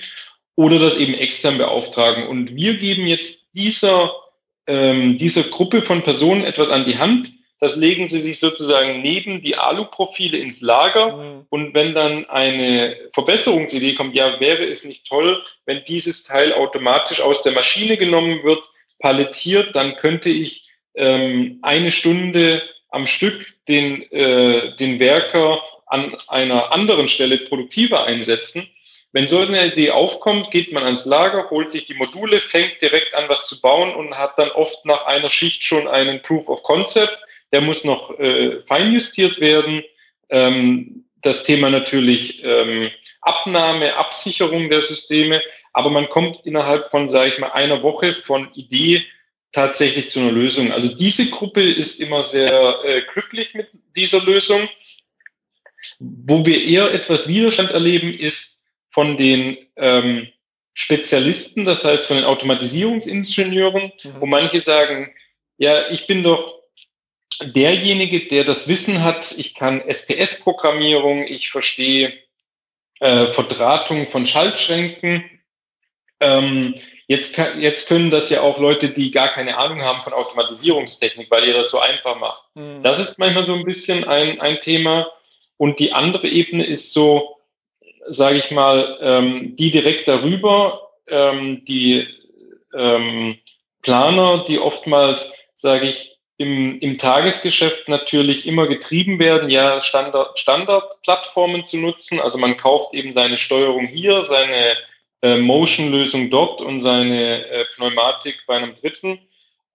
oder 0.57 0.79
das 0.79 0.97
eben 0.97 1.15
extern 1.15 1.59
beauftragen. 1.59 2.27
Und 2.27 2.55
wir 2.55 2.77
geben 2.77 3.07
jetzt 3.07 3.49
dieser, 3.55 4.15
ähm, 4.67 5.19
dieser 5.19 5.43
Gruppe 5.45 5.83
von 5.83 6.03
Personen 6.03 6.45
etwas 6.45 6.71
an 6.71 6.85
die 6.85 6.99
Hand. 6.99 7.33
Das 7.61 7.77
legen 7.77 8.09
sie 8.09 8.21
sich 8.21 8.39
sozusagen 8.41 9.01
neben 9.01 9.41
die 9.41 9.57
Aluprofile 9.57 10.37
ins 10.39 10.61
Lager. 10.61 11.17
Mhm. 11.17 11.47
Und 11.49 11.75
wenn 11.75 11.95
dann 11.95 12.29
eine 12.29 12.97
Verbesserungsidee 13.13 13.95
kommt, 13.95 14.15
ja, 14.15 14.39
wäre 14.39 14.65
es 14.65 14.85
nicht 14.85 15.07
toll, 15.07 15.43
wenn 15.67 15.83
dieses 15.85 16.25
Teil 16.25 16.53
automatisch 16.53 17.21
aus 17.21 17.43
der 17.43 17.53
Maschine 17.53 17.97
genommen 17.97 18.45
wird, 18.45 18.63
palettiert, 18.99 19.75
dann 19.75 19.97
könnte 19.97 20.31
ich 20.31 20.69
ähm, 20.95 21.59
eine 21.63 21.91
Stunde 21.91 22.63
am 22.91 23.07
Stück 23.07 23.55
den, 23.67 24.03
äh, 24.13 24.77
den 24.77 25.01
Werker 25.01 25.63
an 25.87 26.17
einer 26.29 26.73
anderen 26.73 27.09
Stelle 27.09 27.39
produktiver 27.39 28.05
einsetzen. 28.05 28.69
Wenn 29.15 29.29
so 29.29 29.39
eine 29.39 29.67
Idee 29.67 29.93
aufkommt, 29.93 30.51
geht 30.51 30.73
man 30.73 30.83
ans 30.83 31.05
Lager, 31.05 31.49
holt 31.49 31.71
sich 31.71 31.87
die 31.87 31.95
Module, 31.95 32.41
fängt 32.41 32.83
direkt 32.83 33.15
an, 33.15 33.29
was 33.29 33.47
zu 33.47 33.61
bauen 33.61 33.95
und 33.95 34.19
hat 34.19 34.37
dann 34.41 34.51
oft 34.51 34.85
nach 34.85 35.07
einer 35.07 35.31
Schicht 35.31 35.63
schon 35.63 35.87
einen 35.87 36.21
Proof 36.21 36.49
of 36.49 36.65
Concept. 36.65 37.17
Der 37.53 37.61
muss 37.61 37.85
noch 37.85 38.19
äh, 38.19 38.61
feinjustiert 38.67 39.39
werden. 39.39 39.85
Ähm, 40.31 41.05
das 41.23 41.45
Thema 41.45 41.71
natürlich 41.71 42.43
ähm, 42.45 42.91
Abnahme, 43.21 43.95
Absicherung 43.95 44.69
der 44.69 44.83
Systeme, 44.83 45.41
aber 45.73 45.91
man 45.91 46.09
kommt 46.09 46.45
innerhalb 46.45 46.91
von, 46.91 47.09
sage 47.09 47.29
ich 47.29 47.39
mal, 47.39 47.53
einer 47.53 47.85
Woche 47.85 48.15
von 48.15 48.53
Idee 48.55 49.05
tatsächlich 49.53 50.11
zu 50.11 50.19
einer 50.19 50.33
Lösung. 50.33 50.73
Also 50.73 50.93
diese 50.93 51.31
Gruppe 51.31 51.63
ist 51.63 52.01
immer 52.01 52.25
sehr 52.25 52.81
äh, 52.83 53.03
glücklich 53.03 53.55
mit 53.55 53.69
dieser 53.95 54.25
Lösung. 54.25 54.69
Wo 56.01 56.45
wir 56.45 56.65
eher 56.65 56.93
etwas 56.93 57.29
Widerstand 57.29 57.71
erleben, 57.71 58.13
ist 58.13 58.54
von 58.95 59.17
den 59.17 59.59
ähm, 59.75 60.29
Spezialisten, 60.73 61.65
das 61.65 61.85
heißt 61.85 62.07
von 62.07 62.17
den 62.17 62.25
Automatisierungsingenieuren, 62.25 63.93
mhm. 64.05 64.21
wo 64.21 64.27
manche 64.27 64.61
sagen, 64.61 65.13
ja, 65.57 65.91
ich 65.91 66.07
bin 66.07 66.23
doch 66.23 66.63
derjenige, 67.43 68.21
der 68.29 68.45
das 68.45 68.69
Wissen 68.69 69.03
hat, 69.03 69.35
ich 69.37 69.57
kann 69.57 69.81
SPS-Programmierung, 69.81 71.25
ich 71.25 71.51
verstehe 71.51 72.13
äh, 73.01 73.27
Verdrahtung 73.27 74.07
von 74.07 74.27
Schaltschränken. 74.27 75.25
Ähm, 76.21 76.77
jetzt, 77.09 77.35
kann, 77.35 77.61
jetzt 77.61 77.89
können 77.89 78.11
das 78.11 78.31
ja 78.31 78.43
auch 78.43 78.61
Leute, 78.61 78.91
die 78.91 79.11
gar 79.11 79.31
keine 79.31 79.57
Ahnung 79.57 79.83
haben 79.83 80.03
von 80.03 80.13
Automatisierungstechnik, 80.13 81.29
weil 81.33 81.49
ihr 81.49 81.55
das 81.55 81.71
so 81.71 81.81
einfach 81.81 82.17
macht. 82.21 82.45
Mhm. 82.55 82.81
Das 82.85 83.01
ist 83.01 83.19
manchmal 83.19 83.45
so 83.45 83.55
ein 83.55 83.65
bisschen 83.65 84.05
ein, 84.05 84.41
ein 84.41 84.61
Thema. 84.61 85.11
Und 85.57 85.81
die 85.81 85.93
andere 85.93 86.29
Ebene 86.29 86.65
ist 86.65 86.93
so, 86.93 87.35
sage 88.09 88.39
ich 88.39 88.51
mal, 88.51 88.99
ähm, 89.01 89.57
die 89.57 89.71
direkt 89.71 90.09
darüber, 90.09 90.91
ähm, 91.09 91.65
die 91.65 92.07
ähm, 92.75 93.39
Planer, 93.83 94.45
die 94.47 94.59
oftmals, 94.59 95.33
sage 95.55 95.87
ich, 95.87 96.15
im, 96.37 96.81
im 96.81 96.99
Tagesgeschäft 96.99 97.89
natürlich 97.89 98.47
immer 98.47 98.67
getrieben 98.67 99.19
werden, 99.21 99.51
ja, 99.51 99.81
Standard, 99.81 100.39
Standardplattformen 100.39 101.65
zu 101.65 101.79
nutzen. 101.79 102.21
Also 102.21 102.39
man 102.39 102.57
kauft 102.57 102.93
eben 102.95 103.13
seine 103.13 103.37
Steuerung 103.37 103.87
hier, 103.87 104.25
seine 104.25 104.77
äh, 105.23 105.37
Motion-Lösung 105.37 106.31
dort 106.31 106.61
und 106.61 106.81
seine 106.81 107.47
äh, 107.49 107.65
Pneumatik 107.77 108.45
bei 108.47 108.57
einem 108.57 108.75
dritten, 108.75 109.21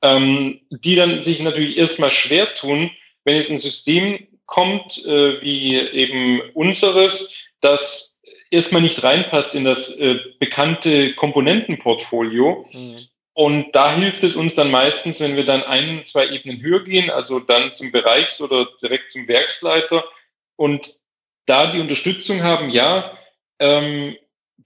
ähm, 0.02 0.60
die 0.70 0.96
dann 0.96 1.22
sich 1.22 1.39
natürlich 1.39 1.78
erstmal 1.78 2.12
schwer 2.12 2.54
tun, 2.54 2.92
wenn 3.24 3.36
es 3.36 3.50
ein 3.50 3.58
System 3.58 4.28
kommt, 4.46 5.04
äh, 5.06 5.42
wie 5.42 5.78
eben 5.78 6.42
unseres, 6.54 7.34
das 7.62 8.09
erstmal 8.52 8.82
nicht 8.82 9.04
reinpasst 9.04 9.56
in 9.56 9.64
das 9.64 9.90
äh, 9.96 10.20
bekannte 10.40 11.14
Komponentenportfolio. 11.14 12.66
Mhm. 12.72 12.98
Und 13.34 13.74
da 13.74 13.96
hilft 13.96 14.24
es 14.24 14.36
uns 14.36 14.56
dann 14.56 14.70
meistens, 14.70 15.22
wenn 15.22 15.36
wir 15.36 15.46
dann 15.46 15.64
ein, 15.64 16.04
zwei 16.04 16.28
Ebenen 16.28 16.62
höher 16.62 16.84
gehen, 16.84 17.10
also 17.10 17.40
dann 17.40 17.74
zum 17.74 17.92
Bereichs- 17.92 18.42
oder 18.42 18.68
direkt 18.82 19.12
zum 19.12 19.28
Werksleiter 19.28 20.04
und 20.58 20.96
da 21.46 21.72
die 21.72 21.80
Unterstützung 21.80 22.44
haben, 22.44 22.70
ja, 22.70 23.18
ähm, 23.60 24.18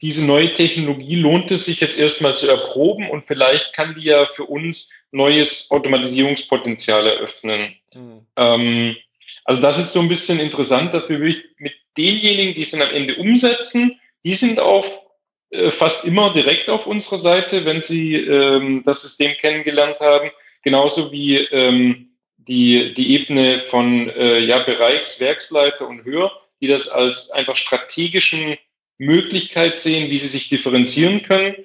diese 0.01 0.25
neue 0.25 0.51
Technologie 0.53 1.15
lohnt 1.15 1.51
es 1.51 1.65
sich 1.65 1.79
jetzt 1.81 1.99
erstmal 1.99 2.35
zu 2.35 2.49
erproben 2.49 3.09
und 3.09 3.27
vielleicht 3.27 3.73
kann 3.73 3.95
die 3.95 4.05
ja 4.05 4.25
für 4.25 4.45
uns 4.45 4.89
neues 5.11 5.69
Automatisierungspotenzial 5.69 7.05
eröffnen. 7.05 7.75
Mhm. 7.93 8.25
Ähm, 8.35 8.95
also 9.45 9.61
das 9.61 9.77
ist 9.77 9.93
so 9.93 9.99
ein 9.99 10.09
bisschen 10.09 10.39
interessant, 10.39 10.93
dass 10.93 11.09
wir 11.09 11.19
wirklich 11.19 11.45
mit 11.57 11.73
denjenigen, 11.97 12.53
die 12.53 12.61
es 12.61 12.71
dann 12.71 12.81
am 12.81 12.93
Ende 12.93 13.15
umsetzen, 13.15 13.99
die 14.23 14.35
sind 14.35 14.59
auf 14.59 15.03
äh, 15.49 15.69
fast 15.69 16.05
immer 16.05 16.33
direkt 16.33 16.69
auf 16.69 16.87
unserer 16.87 17.19
Seite, 17.19 17.65
wenn 17.65 17.81
sie 17.81 18.15
ähm, 18.15 18.83
das 18.85 19.01
System 19.01 19.33
kennengelernt 19.37 19.99
haben, 19.99 20.31
genauso 20.63 21.11
wie 21.11 21.37
ähm, 21.37 22.09
die, 22.37 22.93
die 22.93 23.13
Ebene 23.13 23.59
von 23.59 24.09
äh, 24.09 24.39
ja, 24.39 24.59
Bereichswerksleiter 24.59 25.87
und 25.87 26.03
höher, 26.03 26.31
die 26.61 26.67
das 26.67 26.89
als 26.89 27.29
einfach 27.29 27.55
strategischen 27.55 28.55
Möglichkeit 28.97 29.79
sehen, 29.79 30.09
wie 30.09 30.17
sie 30.17 30.27
sich 30.27 30.49
differenzieren 30.49 31.23
können. 31.23 31.55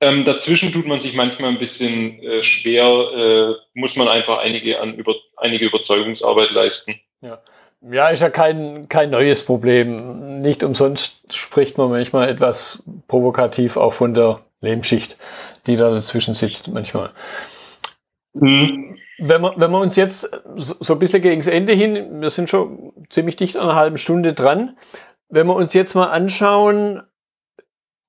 Ähm, 0.00 0.24
dazwischen 0.24 0.72
tut 0.72 0.86
man 0.86 1.00
sich 1.00 1.14
manchmal 1.14 1.50
ein 1.50 1.58
bisschen 1.58 2.22
äh, 2.22 2.42
schwer, 2.42 2.86
äh, 2.86 3.78
muss 3.78 3.96
man 3.96 4.08
einfach 4.08 4.38
einige, 4.38 4.80
an, 4.80 4.94
über, 4.96 5.14
einige 5.36 5.66
Überzeugungsarbeit 5.66 6.50
leisten. 6.50 7.00
Ja. 7.20 7.42
Ja, 7.90 8.08
ist 8.08 8.22
ja 8.22 8.30
kein, 8.30 8.88
kein 8.88 9.10
neues 9.10 9.44
Problem. 9.44 10.38
Nicht 10.38 10.62
umsonst 10.62 11.34
spricht 11.34 11.76
man 11.76 11.90
manchmal 11.90 12.28
etwas 12.28 12.82
provokativ 13.08 13.76
auch 13.76 13.92
von 13.92 14.14
der 14.14 14.40
Lehmschicht, 14.60 15.18
die 15.66 15.76
da 15.76 15.90
dazwischen 15.90 16.34
sitzt 16.34 16.68
manchmal. 16.68 17.10
Mhm. 18.32 18.96
Wenn, 19.18 19.42
wir, 19.42 19.54
wenn 19.56 19.70
wir 19.70 19.80
uns 19.80 19.96
jetzt 19.96 20.28
so 20.56 20.94
ein 20.94 20.98
bisschen 20.98 21.22
gegen 21.22 21.40
das 21.40 21.46
Ende 21.46 21.72
hin, 21.72 22.20
wir 22.20 22.30
sind 22.30 22.48
schon 22.48 22.92
ziemlich 23.10 23.36
dicht 23.36 23.56
an 23.56 23.64
einer 23.64 23.76
halben 23.76 23.98
Stunde 23.98 24.34
dran, 24.34 24.76
wenn 25.28 25.46
wir 25.46 25.54
uns 25.54 25.72
jetzt 25.74 25.94
mal 25.94 26.06
anschauen 26.06 27.02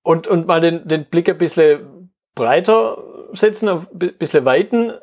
und, 0.04 0.28
und 0.28 0.48
mal 0.48 0.62
den, 0.62 0.88
den 0.88 1.06
Blick 1.06 1.30
ein 1.30 1.38
bisschen 1.38 2.12
breiter 2.34 2.98
setzen, 3.34 3.70
ein 3.70 3.88
bisschen 4.18 4.46
weiten, 4.46 4.94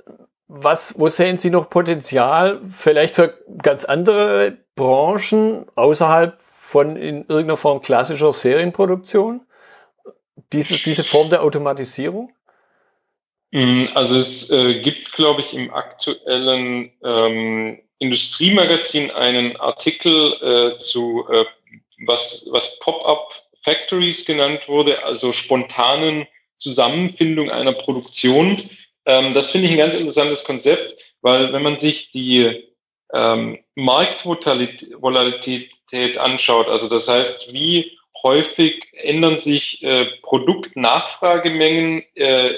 was, 0.54 0.98
wo 0.98 1.08
sehen 1.08 1.38
Sie 1.38 1.48
noch 1.48 1.70
Potenzial 1.70 2.60
vielleicht 2.70 3.14
für 3.14 3.38
ganz 3.62 3.84
andere 3.84 4.58
Branchen 4.74 5.66
außerhalb 5.76 6.40
von 6.42 6.96
in 6.96 7.22
irgendeiner 7.22 7.56
Form 7.56 7.80
klassischer 7.80 8.32
Serienproduktion? 8.32 9.40
Diese, 10.52 10.74
diese 10.74 11.04
Form 11.04 11.30
der 11.30 11.42
Automatisierung? 11.42 12.34
Mm, 13.50 13.86
also 13.94 14.18
es 14.18 14.50
äh, 14.50 14.80
gibt, 14.80 15.12
glaube 15.12 15.40
ich, 15.40 15.54
im 15.54 15.72
aktuellen, 15.72 16.92
ähm, 17.02 17.80
Industriemagazin 17.98 19.10
einen 19.12 19.56
Artikel 19.56 20.34
äh, 20.42 20.76
zu 20.76 21.24
äh, 21.30 21.44
was, 22.04 22.46
was 22.50 22.78
Pop-up 22.80 23.42
Factories 23.62 24.26
genannt 24.26 24.68
wurde, 24.68 25.04
also 25.04 25.32
spontanen 25.32 26.26
Zusammenfindung 26.58 27.50
einer 27.50 27.72
Produktion. 27.72 28.60
Ähm, 29.06 29.34
das 29.34 29.50
finde 29.50 29.66
ich 29.66 29.72
ein 29.72 29.78
ganz 29.78 29.96
interessantes 29.96 30.44
Konzept, 30.44 31.14
weil 31.20 31.52
wenn 31.52 31.62
man 31.62 31.78
sich 31.78 32.10
die 32.10 32.68
ähm, 33.12 33.58
Marktvolatilität 33.74 36.18
anschaut, 36.18 36.68
also 36.68 36.88
das 36.88 37.08
heißt, 37.08 37.52
wie 37.52 37.98
häufig 38.22 38.84
ändern 38.92 39.38
sich 39.38 39.82
äh, 39.82 40.06
Produktnachfragemengen, 40.22 42.04
äh, 42.14 42.54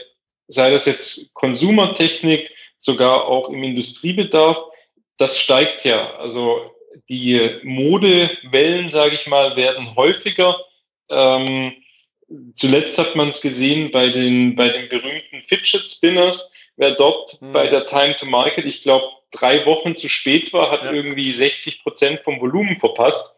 sei 0.46 0.70
das 0.70 0.86
jetzt 0.86 1.32
Konsumertechnik, 1.34 2.50
sogar 2.78 3.26
auch 3.26 3.48
im 3.48 3.62
Industriebedarf, 3.62 4.62
das 5.16 5.38
steigt 5.38 5.84
ja. 5.84 6.14
Also 6.16 6.70
die 7.08 7.58
Modewellen, 7.62 8.88
sage 8.88 9.14
ich 9.14 9.26
mal, 9.26 9.56
werden 9.56 9.96
häufiger. 9.96 10.58
Ähm, 11.08 11.72
zuletzt 12.54 12.98
hat 12.98 13.16
man 13.16 13.28
es 13.28 13.40
gesehen 13.40 13.90
bei 13.90 14.08
den, 14.08 14.54
bei 14.56 14.68
den 14.68 14.88
berühmten 14.88 15.42
Fidget 15.42 15.88
Spinners. 15.88 16.50
Wer 16.76 16.92
dort 16.92 17.40
mhm. 17.40 17.52
bei 17.52 17.66
der 17.66 17.86
Time 17.86 18.16
to 18.16 18.26
Market, 18.26 18.64
ich 18.64 18.82
glaube, 18.82 19.06
drei 19.30 19.64
Wochen 19.66 19.96
zu 19.96 20.08
spät 20.08 20.52
war, 20.52 20.70
hat 20.70 20.84
ja. 20.84 20.92
irgendwie 20.92 21.32
60 21.32 21.82
Prozent 21.82 22.20
vom 22.20 22.40
Volumen 22.40 22.76
verpasst. 22.76 23.36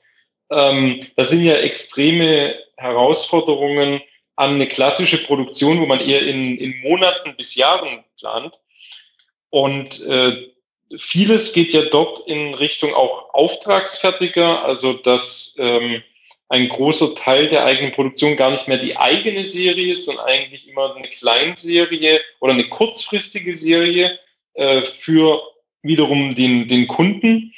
Ähm, 0.50 1.00
das 1.16 1.30
sind 1.30 1.44
ja 1.44 1.56
extreme 1.56 2.58
Herausforderungen 2.76 4.00
an 4.36 4.54
eine 4.54 4.66
klassische 4.66 5.24
Produktion, 5.24 5.80
wo 5.80 5.86
man 5.86 6.00
eher 6.00 6.26
in, 6.26 6.58
in 6.58 6.80
Monaten 6.80 7.34
bis 7.36 7.54
Jahren 7.54 8.04
plant. 8.18 8.58
Und 9.50 10.04
äh, 10.04 10.50
vieles 10.96 11.52
geht 11.52 11.72
ja 11.72 11.82
dort 11.82 12.28
in 12.28 12.54
Richtung 12.54 12.94
auch 12.94 13.32
Auftragsfertiger, 13.32 14.64
also 14.64 14.92
dass 14.92 15.54
ähm, 15.58 16.02
ein 16.48 16.68
großer 16.68 17.14
Teil 17.14 17.48
der 17.48 17.64
eigenen 17.64 17.92
Produktion 17.92 18.36
gar 18.36 18.50
nicht 18.50 18.68
mehr 18.68 18.78
die 18.78 18.96
eigene 18.96 19.42
Serie 19.42 19.92
ist, 19.92 20.04
sondern 20.04 20.26
eigentlich 20.26 20.68
immer 20.68 20.94
eine 20.94 21.08
Kleinserie 21.08 22.20
oder 22.40 22.52
eine 22.52 22.68
kurzfristige 22.68 23.52
Serie 23.52 24.18
äh, 24.54 24.82
für 24.82 25.42
wiederum 25.82 26.34
den, 26.34 26.68
den 26.68 26.86
Kunden. 26.86 27.52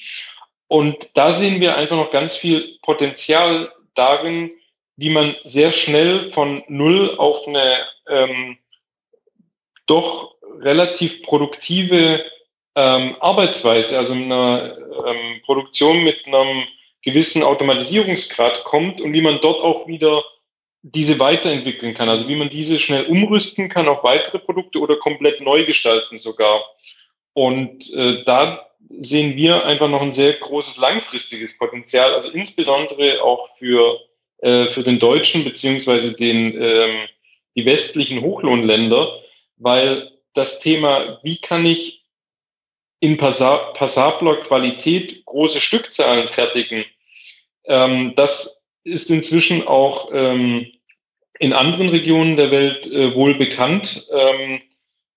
Und 0.69 1.17
da 1.17 1.33
sehen 1.33 1.61
wir 1.61 1.77
einfach 1.77 1.97
noch 1.97 2.11
ganz 2.11 2.37
viel 2.37 2.79
Potenzial 2.83 3.73
darin, 3.95 4.51
wie 4.97 5.11
man 5.11 5.37
sehr 5.45 5.73
schnell 5.73 6.31
von 6.33 6.63
null 6.69 7.15
auf 7.19 7.47
eine 7.47 7.63
ähm, 8.09 8.59
doch 9.87 10.35
relativ 10.61 11.23
produktive 11.23 12.25
ähm, 12.75 13.17
Arbeitsweise, 13.21 13.99
also 13.99 14.13
einer 14.13 14.77
ähm, 15.07 15.41
Produktion 15.45 16.03
mit 16.03 16.27
einem 16.27 16.65
gewissen 17.03 17.43
Automatisierungsgrad 17.43 18.65
kommt 18.65 19.01
und 19.01 19.15
wie 19.15 19.21
man 19.21 19.41
dort 19.41 19.61
auch 19.61 19.87
wieder 19.87 20.23
diese 20.83 21.19
weiterentwickeln 21.19 21.95
kann, 21.95 22.09
also 22.09 22.29
wie 22.29 22.37
man 22.37 22.51
diese 22.51 22.79
schnell 22.79 23.07
umrüsten 23.07 23.69
kann 23.69 23.89
auf 23.89 24.05
weitere 24.05 24.39
Produkte 24.39 24.79
oder 24.81 24.97
komplett 24.97 25.41
neu 25.41 25.65
gestalten 25.65 26.19
sogar. 26.19 26.63
Und 27.33 27.93
äh, 27.95 28.25
da 28.25 28.67
sehen 28.99 29.37
wir 29.37 29.67
einfach 29.67 29.89
noch 29.89 30.03
ein 30.03 30.13
sehr 30.13 30.35
großes 30.35 30.79
langfristiges 30.79 31.57
Potenzial, 31.59 32.15
also 32.15 32.31
insbesondere 32.31 33.23
auch 33.23 33.57
für, 33.57 34.01
äh, 34.39 34.67
für 34.67 34.83
den 34.83 34.99
deutschen 34.99 35.45
beziehungsweise 35.45 36.15
den, 36.15 36.61
ähm, 36.61 37.09
die 37.57 37.67
westlichen 37.67 38.23
Hochlohnländer, 38.23 39.21
weil 39.57 40.11
das 40.33 40.61
Thema, 40.61 41.19
wie 41.23 41.41
kann 41.41 41.65
ich 41.65 42.05
in 43.01 43.17
passabler 43.17 44.37
Qualität 44.37 45.25
große 45.25 45.61
Stückzahlen 45.61 46.27
fertigen, 46.27 46.85
ähm, 47.65 48.15
das 48.17 48.65
ist 48.85 49.11
inzwischen 49.11 49.67
auch 49.67 50.11
ähm, 50.13 50.67
in 51.39 51.53
anderen 51.53 51.89
Regionen 51.89 52.37
der 52.37 52.51
Welt 52.51 52.87
äh, 52.87 53.15
wohl 53.15 53.35
bekannt. 53.35 54.07
Ähm, 54.11 54.61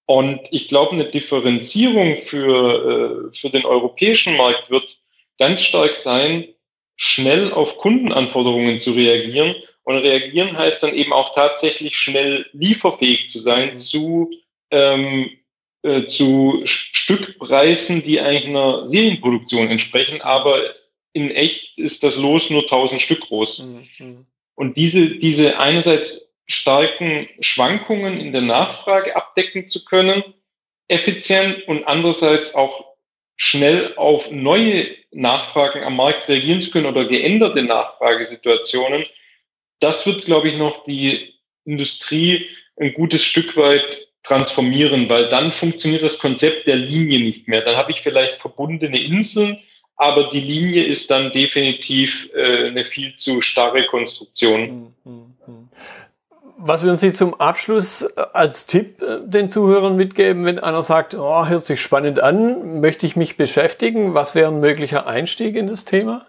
und 0.05 0.41
ich 0.51 0.67
glaube, 0.67 0.91
eine 0.91 1.05
Differenzierung 1.05 2.17
für, 2.17 3.29
äh, 3.31 3.35
für 3.35 3.49
den 3.49 3.65
europäischen 3.65 4.35
Markt 4.35 4.69
wird 4.69 4.99
ganz 5.39 5.63
stark 5.63 5.95
sein, 5.95 6.47
schnell 6.97 7.51
auf 7.51 7.77
Kundenanforderungen 7.77 8.79
zu 8.79 8.91
reagieren. 8.91 9.55
Und 9.83 9.97
reagieren 9.97 10.57
heißt 10.57 10.83
dann 10.83 10.93
eben 10.93 11.13
auch 11.13 11.33
tatsächlich 11.33 11.97
schnell 11.97 12.45
lieferfähig 12.53 13.29
zu 13.29 13.39
sein 13.39 13.77
zu, 13.77 14.29
ähm, 14.69 15.31
äh, 15.83 16.05
zu 16.05 16.61
Stückpreisen, 16.65 18.03
die 18.03 18.19
eigentlich 18.19 18.47
einer 18.47 18.85
Serienproduktion 18.85 19.67
entsprechen. 19.67 20.21
Aber 20.21 20.59
in 21.13 21.31
echt 21.31 21.77
ist 21.77 22.03
das 22.03 22.17
Los 22.17 22.49
nur 22.49 22.61
1000 22.61 23.01
Stück 23.01 23.21
groß. 23.21 23.65
Mhm. 23.99 24.25
Und 24.55 24.77
diese, 24.77 25.17
diese 25.17 25.59
einerseits 25.59 26.21
starken 26.45 27.27
Schwankungen 27.39 28.19
in 28.19 28.31
der 28.31 28.41
Nachfrage 28.41 29.15
abdecken 29.15 29.67
zu 29.67 29.85
können, 29.85 30.23
effizient 30.87 31.67
und 31.67 31.85
andererseits 31.85 32.53
auch 32.53 32.85
schnell 33.37 33.93
auf 33.95 34.29
neue 34.29 34.85
Nachfragen 35.11 35.83
am 35.83 35.95
Markt 35.95 36.27
reagieren 36.27 36.61
zu 36.61 36.69
können 36.69 36.85
oder 36.85 37.05
geänderte 37.05 37.63
Nachfragesituationen, 37.63 39.05
das 39.79 40.05
wird, 40.05 40.25
glaube 40.25 40.47
ich, 40.47 40.57
noch 40.57 40.83
die 40.83 41.33
Industrie 41.65 42.47
ein 42.79 42.93
gutes 42.93 43.25
Stück 43.25 43.57
weit 43.57 44.10
transformieren, 44.23 45.09
weil 45.09 45.29
dann 45.29 45.51
funktioniert 45.51 46.03
das 46.03 46.19
Konzept 46.19 46.67
der 46.67 46.75
Linie 46.75 47.19
nicht 47.19 47.47
mehr. 47.47 47.61
Dann 47.61 47.75
habe 47.75 47.91
ich 47.91 48.01
vielleicht 48.01 48.35
verbundene 48.35 48.99
Inseln, 48.99 49.57
aber 49.95 50.25
die 50.25 50.39
Linie 50.39 50.83
ist 50.83 51.11
dann 51.11 51.31
definitiv 51.31 52.29
äh, 52.33 52.67
eine 52.67 52.83
viel 52.83 53.15
zu 53.15 53.41
starre 53.41 53.85
Konstruktion. 53.85 54.61
Mhm. 54.61 55.11
mhm, 55.11 55.35
mhm. 55.47 55.69
Was 56.63 56.83
würden 56.83 56.97
Sie 56.97 57.11
zum 57.11 57.39
Abschluss 57.39 58.03
äh, 58.03 58.21
als 58.33 58.67
Tipp 58.67 59.01
äh, 59.01 59.19
den 59.25 59.49
Zuhörern 59.49 59.95
mitgeben, 59.95 60.45
wenn 60.45 60.59
einer 60.59 60.83
sagt, 60.83 61.15
oh, 61.15 61.47
hört 61.47 61.63
sich 61.63 61.81
spannend 61.81 62.19
an, 62.19 62.79
möchte 62.81 63.07
ich 63.07 63.15
mich 63.15 63.35
beschäftigen? 63.35 64.13
Was 64.13 64.35
wäre 64.35 64.51
ein 64.51 64.59
möglicher 64.59 65.07
Einstieg 65.07 65.55
in 65.55 65.67
das 65.67 65.85
Thema? 65.85 66.27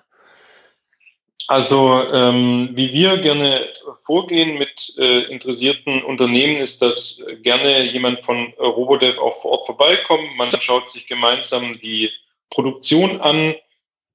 Also 1.53 2.03
ähm, 2.11 2.71
wie 2.73 2.95
wir 2.95 3.19
gerne 3.19 3.69
vorgehen 4.01 4.57
mit 4.57 4.95
äh, 4.97 5.25
interessierten 5.25 6.03
Unternehmen, 6.03 6.57
ist, 6.57 6.81
dass 6.81 7.23
gerne 7.43 7.83
jemand 7.83 8.25
von 8.25 8.55
Robodev 8.59 9.19
auch 9.19 9.37
vor 9.37 9.51
Ort 9.51 9.67
vorbeikommt. 9.67 10.35
Man 10.39 10.51
schaut 10.63 10.91
sich 10.91 11.07
gemeinsam 11.07 11.77
die 11.79 12.09
Produktion 12.49 13.21
an, 13.21 13.55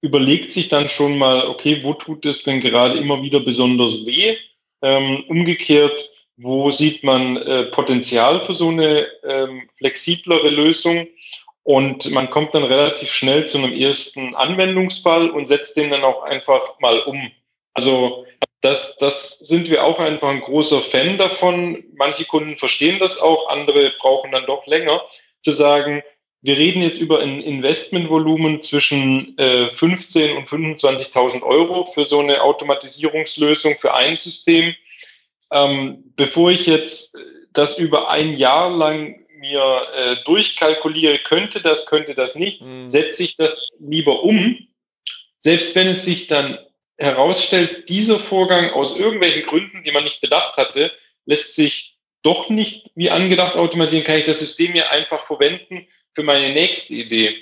überlegt 0.02 0.52
sich 0.52 0.70
dann 0.70 0.90
schon 0.90 1.20
mal, 1.20 1.46
okay, 1.46 1.84
wo 1.84 1.94
tut 1.94 2.26
es 2.26 2.42
denn 2.42 2.60
gerade 2.60 2.98
immer 2.98 3.22
wieder 3.22 3.42
besonders 3.42 4.08
weh? 4.08 4.36
Ähm, 4.82 5.24
umgekehrt, 5.28 6.10
wo 6.38 6.72
sieht 6.72 7.04
man 7.04 7.38
äh, 7.38 7.66
Potenzial 7.66 8.40
für 8.40 8.54
so 8.54 8.70
eine 8.70 9.06
ähm, 9.24 9.70
flexiblere 9.78 10.50
Lösung? 10.50 11.08
Und 11.68 12.12
man 12.12 12.30
kommt 12.30 12.56
dann 12.56 12.64
relativ 12.64 13.12
schnell 13.12 13.46
zu 13.46 13.58
einem 13.58 13.74
ersten 13.74 14.34
Anwendungsfall 14.36 15.30
und 15.30 15.48
setzt 15.48 15.76
den 15.76 15.92
dann 15.92 16.06
auch 16.06 16.24
einfach 16.24 16.80
mal 16.80 17.00
um. 17.00 17.30
Also 17.74 18.26
das, 18.62 18.96
das 18.96 19.38
sind 19.40 19.70
wir 19.70 19.84
auch 19.84 20.00
einfach 20.00 20.30
ein 20.30 20.40
großer 20.40 20.80
Fan 20.80 21.18
davon. 21.18 21.84
Manche 21.94 22.24
Kunden 22.24 22.58
verstehen 22.58 23.00
das 23.00 23.20
auch, 23.20 23.50
andere 23.50 23.92
brauchen 24.00 24.32
dann 24.32 24.46
doch 24.46 24.66
länger 24.66 25.04
zu 25.44 25.52
sagen, 25.52 26.04
wir 26.42 26.58
reden 26.58 26.82
jetzt 26.82 27.02
über 27.02 27.20
ein 27.20 27.42
Investmentvolumen 27.42 28.62
zwischen 28.62 29.38
äh, 29.38 29.68
15 29.68 30.38
und 30.38 30.48
25.000 30.48 31.44
Euro 31.44 31.84
für 31.84 32.06
so 32.06 32.20
eine 32.20 32.44
Automatisierungslösung 32.44 33.76
für 33.78 33.94
ein 33.94 34.16
System. 34.16 34.74
Ähm, 35.52 36.14
bevor 36.16 36.50
ich 36.50 36.66
jetzt 36.66 37.18
das 37.52 37.78
über 37.78 38.10
ein 38.10 38.38
Jahr 38.38 38.70
lang 38.70 39.27
mir 39.38 39.88
äh, 39.96 40.16
durchkalkuliere, 40.26 41.20
könnte 41.20 41.62
das, 41.62 41.86
könnte 41.86 42.16
das 42.16 42.36
nicht, 42.36 42.62
mhm. 42.62 42.88
setze 42.88 43.24
ich 43.24 43.36
das 43.36 43.52
lieber 43.80 44.24
um. 44.24 44.68
Selbst 45.40 45.76
wenn 45.76 45.88
es 45.88 46.04
sich 46.04 46.28
dann 46.28 46.58
herausstellt, 46.98 47.90
dieser 47.90 48.20
Vorgang 48.20 48.72
aus 48.72 48.98
irgendwelchen 48.98 49.44
Gründen, 49.44 49.84
die 49.84 49.92
man 49.92 50.04
nicht 50.04 50.22
bedacht 50.22 50.58
hatte, 50.58 50.92
lässt 51.26 51.56
sich 51.56 51.98
doch 52.24 52.50
nicht 52.50 52.92
wie 52.96 53.12
angedacht 53.12 53.56
automatisieren, 53.56 54.06
kann 54.06 54.18
ich 54.18 54.26
das 54.26 54.40
System 54.40 54.76
ja 54.76 54.90
einfach 54.90 55.26
verwenden 55.28 55.88
für 56.14 56.24
meine 56.24 56.54
nächste 56.54 56.96
Idee. 56.96 57.36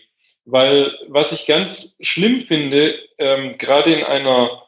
Weil 0.43 0.97
was 1.07 1.31
ich 1.31 1.47
ganz 1.47 1.95
schlimm 2.01 2.41
finde, 2.41 3.01
ähm, 3.17 3.53
gerade 3.53 3.93
in 3.93 4.03
einer 4.03 4.63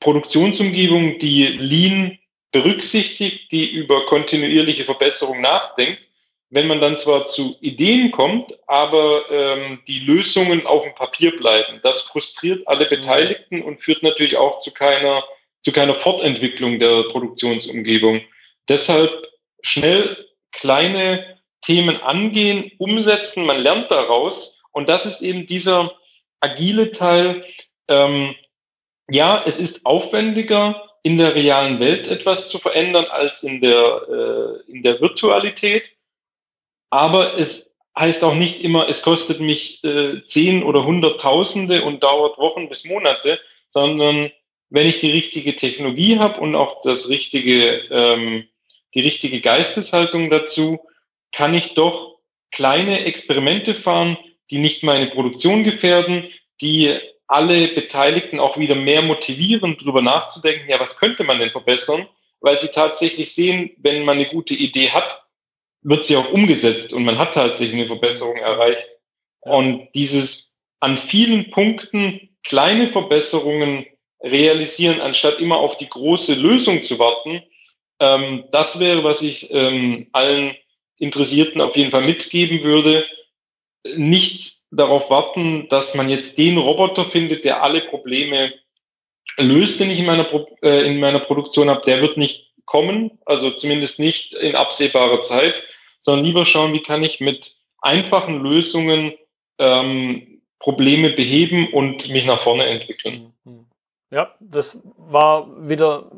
Produktionsumgebung, 0.00 1.18
die 1.18 1.46
Lean 1.46 2.18
berücksichtigt, 2.50 3.50
die 3.52 3.70
über 3.70 4.04
kontinuierliche 4.06 4.84
Verbesserung 4.84 5.40
nachdenkt, 5.40 6.00
wenn 6.54 6.66
man 6.66 6.80
dann 6.80 6.96
zwar 6.96 7.26
zu 7.26 7.56
Ideen 7.60 8.10
kommt, 8.10 8.58
aber 8.66 9.24
ähm, 9.30 9.80
die 9.86 10.00
Lösungen 10.00 10.66
auf 10.66 10.84
dem 10.84 10.94
Papier 10.94 11.36
bleiben. 11.36 11.80
Das 11.82 12.02
frustriert 12.02 12.66
alle 12.66 12.86
Beteiligten 12.86 13.62
und 13.62 13.82
führt 13.82 14.02
natürlich 14.02 14.36
auch 14.36 14.60
zu 14.60 14.72
keiner, 14.72 15.24
zu 15.62 15.72
keiner 15.72 15.94
Fortentwicklung 15.94 16.78
der 16.78 17.04
Produktionsumgebung. 17.04 18.20
Deshalb 18.68 19.26
schnell 19.62 20.28
kleine 20.52 21.38
Themen 21.60 22.00
angehen, 22.00 22.70
umsetzen, 22.78 23.46
man 23.46 23.62
lernt 23.62 23.90
daraus. 23.90 24.62
Und 24.72 24.88
das 24.88 25.06
ist 25.06 25.22
eben 25.22 25.46
dieser, 25.46 25.92
agile 26.44 26.92
Teil. 26.92 27.44
Ähm, 27.88 28.34
ja, 29.10 29.42
es 29.46 29.58
ist 29.58 29.86
aufwendiger, 29.86 30.90
in 31.02 31.18
der 31.18 31.34
realen 31.34 31.80
Welt 31.80 32.08
etwas 32.08 32.48
zu 32.48 32.58
verändern 32.58 33.04
als 33.04 33.42
in 33.42 33.60
der, 33.60 34.62
äh, 34.66 34.70
in 34.70 34.82
der 34.82 35.00
Virtualität. 35.02 35.90
Aber 36.94 37.36
es 37.36 37.74
heißt 37.98 38.22
auch 38.22 38.36
nicht 38.36 38.62
immer, 38.62 38.88
es 38.88 39.02
kostet 39.02 39.40
mich 39.40 39.82
äh, 39.82 40.24
zehn 40.26 40.62
oder 40.62 40.84
hunderttausende 40.84 41.82
und 41.82 42.04
dauert 42.04 42.38
Wochen 42.38 42.68
bis 42.68 42.84
Monate, 42.84 43.40
sondern 43.68 44.30
wenn 44.70 44.86
ich 44.86 45.00
die 45.00 45.10
richtige 45.10 45.56
Technologie 45.56 46.20
habe 46.20 46.40
und 46.40 46.54
auch 46.54 46.82
das 46.82 47.08
richtige, 47.08 47.78
ähm, 47.90 48.44
die 48.94 49.00
richtige 49.00 49.40
Geisteshaltung 49.40 50.30
dazu, 50.30 50.78
kann 51.32 51.52
ich 51.52 51.74
doch 51.74 52.20
kleine 52.52 53.04
Experimente 53.06 53.74
fahren, 53.74 54.16
die 54.52 54.58
nicht 54.58 54.84
meine 54.84 55.06
Produktion 55.06 55.64
gefährden, 55.64 56.28
die 56.60 56.94
alle 57.26 57.66
Beteiligten 57.66 58.38
auch 58.38 58.56
wieder 58.56 58.76
mehr 58.76 59.02
motivieren, 59.02 59.76
darüber 59.80 60.00
nachzudenken, 60.00 60.70
ja, 60.70 60.78
was 60.78 60.96
könnte 60.96 61.24
man 61.24 61.40
denn 61.40 61.50
verbessern? 61.50 62.06
Weil 62.38 62.56
sie 62.60 62.68
tatsächlich 62.68 63.34
sehen, 63.34 63.72
wenn 63.78 64.04
man 64.04 64.18
eine 64.18 64.26
gute 64.26 64.54
Idee 64.54 64.90
hat, 64.90 65.23
wird 65.84 66.04
sie 66.04 66.16
auch 66.16 66.32
umgesetzt 66.32 66.92
und 66.92 67.04
man 67.04 67.18
hat 67.18 67.34
tatsächlich 67.34 67.76
eine 67.78 67.86
Verbesserung 67.86 68.36
erreicht. 68.36 68.88
Und 69.40 69.88
dieses 69.94 70.56
an 70.80 70.96
vielen 70.96 71.50
Punkten 71.50 72.36
kleine 72.42 72.86
Verbesserungen 72.86 73.86
realisieren, 74.22 75.00
anstatt 75.00 75.40
immer 75.40 75.58
auf 75.58 75.76
die 75.76 75.88
große 75.88 76.34
Lösung 76.34 76.82
zu 76.82 76.98
warten, 76.98 77.42
ähm, 78.00 78.44
das 78.50 78.80
wäre, 78.80 79.04
was 79.04 79.22
ich 79.22 79.52
ähm, 79.52 80.08
allen 80.12 80.56
Interessierten 80.98 81.60
auf 81.60 81.76
jeden 81.76 81.90
Fall 81.90 82.04
mitgeben 82.04 82.62
würde. 82.62 83.06
Nicht 83.96 84.62
darauf 84.70 85.10
warten, 85.10 85.68
dass 85.68 85.94
man 85.94 86.08
jetzt 86.08 86.38
den 86.38 86.56
Roboter 86.56 87.04
findet, 87.04 87.44
der 87.44 87.62
alle 87.62 87.82
Probleme 87.82 88.54
löst, 89.36 89.80
den 89.80 89.90
ich 89.90 89.98
in 89.98 90.06
meiner, 90.06 90.24
Pro 90.24 90.46
äh, 90.62 90.86
in 90.86 90.98
meiner 90.98 91.20
Produktion 91.20 91.68
habe. 91.68 91.82
Der 91.84 92.00
wird 92.00 92.16
nicht 92.16 92.52
kommen, 92.64 93.18
also 93.26 93.50
zumindest 93.50 93.98
nicht 93.98 94.32
in 94.32 94.56
absehbarer 94.56 95.20
Zeit, 95.20 95.62
sondern 96.04 96.24
lieber 96.26 96.44
schauen, 96.44 96.74
wie 96.74 96.82
kann 96.82 97.02
ich 97.02 97.20
mit 97.20 97.56
einfachen 97.80 98.40
Lösungen 98.40 99.14
ähm, 99.58 100.42
Probleme 100.58 101.10
beheben 101.10 101.72
und 101.72 102.10
mich 102.10 102.26
nach 102.26 102.38
vorne 102.38 102.66
entwickeln. 102.66 103.32
Ja, 104.10 104.34
das 104.38 104.78
war 104.96 105.48
wieder 105.68 106.10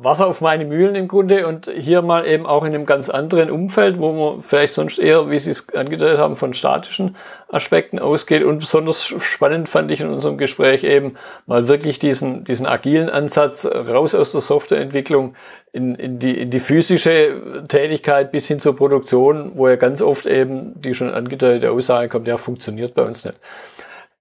Wasser 0.00 0.26
auf 0.26 0.40
meine 0.40 0.64
Mühlen 0.64 0.94
im 0.94 1.08
Grunde 1.08 1.46
und 1.46 1.70
hier 1.74 2.02
mal 2.02 2.26
eben 2.26 2.46
auch 2.46 2.64
in 2.64 2.74
einem 2.74 2.84
ganz 2.84 3.10
anderen 3.10 3.50
Umfeld, 3.50 3.98
wo 3.98 4.12
man 4.12 4.42
vielleicht 4.42 4.74
sonst 4.74 4.98
eher, 4.98 5.28
wie 5.28 5.38
Sie 5.38 5.50
es 5.50 5.74
angedeutet 5.74 6.18
haben, 6.18 6.36
von 6.36 6.54
statischen 6.54 7.16
Aspekten 7.48 7.98
ausgeht. 7.98 8.44
Und 8.44 8.60
besonders 8.60 9.04
spannend 9.04 9.68
fand 9.68 9.90
ich 9.90 10.00
in 10.00 10.08
unserem 10.08 10.38
Gespräch 10.38 10.84
eben 10.84 11.16
mal 11.46 11.66
wirklich 11.66 11.98
diesen, 11.98 12.44
diesen 12.44 12.66
agilen 12.66 13.10
Ansatz 13.10 13.66
raus 13.66 14.14
aus 14.14 14.32
der 14.32 14.40
Softwareentwicklung 14.40 15.34
in, 15.72 15.96
in, 15.96 16.18
die, 16.18 16.40
in 16.40 16.50
die 16.50 16.60
physische 16.60 17.64
Tätigkeit 17.68 18.30
bis 18.30 18.46
hin 18.46 18.60
zur 18.60 18.76
Produktion, 18.76 19.52
wo 19.54 19.68
ja 19.68 19.76
ganz 19.76 20.00
oft 20.00 20.26
eben 20.26 20.80
die 20.80 20.94
schon 20.94 21.10
angedeutete 21.12 21.72
Aussage 21.72 22.08
kommt, 22.08 22.28
ja, 22.28 22.36
funktioniert 22.36 22.94
bei 22.94 23.02
uns 23.02 23.24
nicht. 23.24 23.38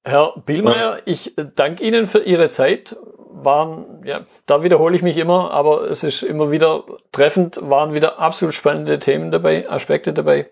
Herr 0.03 0.33
Bielmeier, 0.45 0.99
ich 1.05 1.33
danke 1.55 1.83
Ihnen 1.83 2.07
für 2.07 2.19
Ihre 2.19 2.49
Zeit 2.49 2.95
waren, 3.43 4.03
ja, 4.05 4.25
da 4.45 4.63
wiederhole 4.63 4.95
ich 4.95 5.01
mich 5.01 5.17
immer, 5.17 5.51
aber 5.51 5.89
es 5.89 6.03
ist 6.03 6.23
immer 6.23 6.51
wieder 6.51 6.83
treffend, 7.11 7.59
waren 7.61 7.93
wieder 7.93 8.19
absolut 8.19 8.53
spannende 8.53 8.99
Themen 8.99 9.31
dabei, 9.31 9.69
Aspekte 9.69 10.13
dabei. 10.13 10.49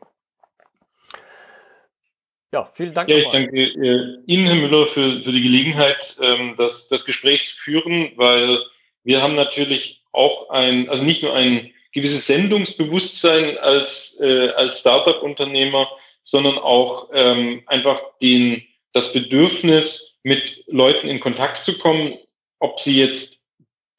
Ja, 2.52 2.70
vielen 2.74 2.94
Dank. 2.94 3.10
Ja, 3.10 3.18
ich 3.18 3.30
danke 3.30 3.58
äh, 3.58 4.18
Ihnen, 4.28 4.46
Herr 4.46 4.56
Müller, 4.56 4.86
für, 4.86 5.20
für 5.24 5.32
die 5.32 5.44
Gelegenheit, 5.44 6.16
ähm, 6.22 6.56
das, 6.58 6.88
das 6.88 7.06
Gespräch 7.06 7.48
zu 7.48 7.58
führen, 7.58 8.12
weil 8.16 8.60
wir 9.04 9.22
haben 9.22 9.36
natürlich 9.36 10.04
auch 10.14 10.50
ein, 10.50 10.90
also 10.90 11.04
nicht 11.04 11.22
nur 11.22 11.34
ein 11.34 11.72
gewisses 11.92 12.28
Sendungsbewusstsein 12.28 13.58
als, 13.58 14.18
äh, 14.22 14.50
als 14.50 14.80
Startup-Unternehmer, 14.80 15.90
sondern 16.24 16.58
auch 16.58 17.10
ähm, 17.14 17.64
einfach 17.66 18.02
den, 18.22 18.64
das 18.94 19.12
Bedürfnis, 19.12 20.16
mit 20.26 20.64
Leuten 20.66 21.08
in 21.08 21.20
Kontakt 21.20 21.64
zu 21.64 21.78
kommen, 21.78 22.18
ob 22.66 22.80
sie 22.80 23.00
jetzt 23.00 23.44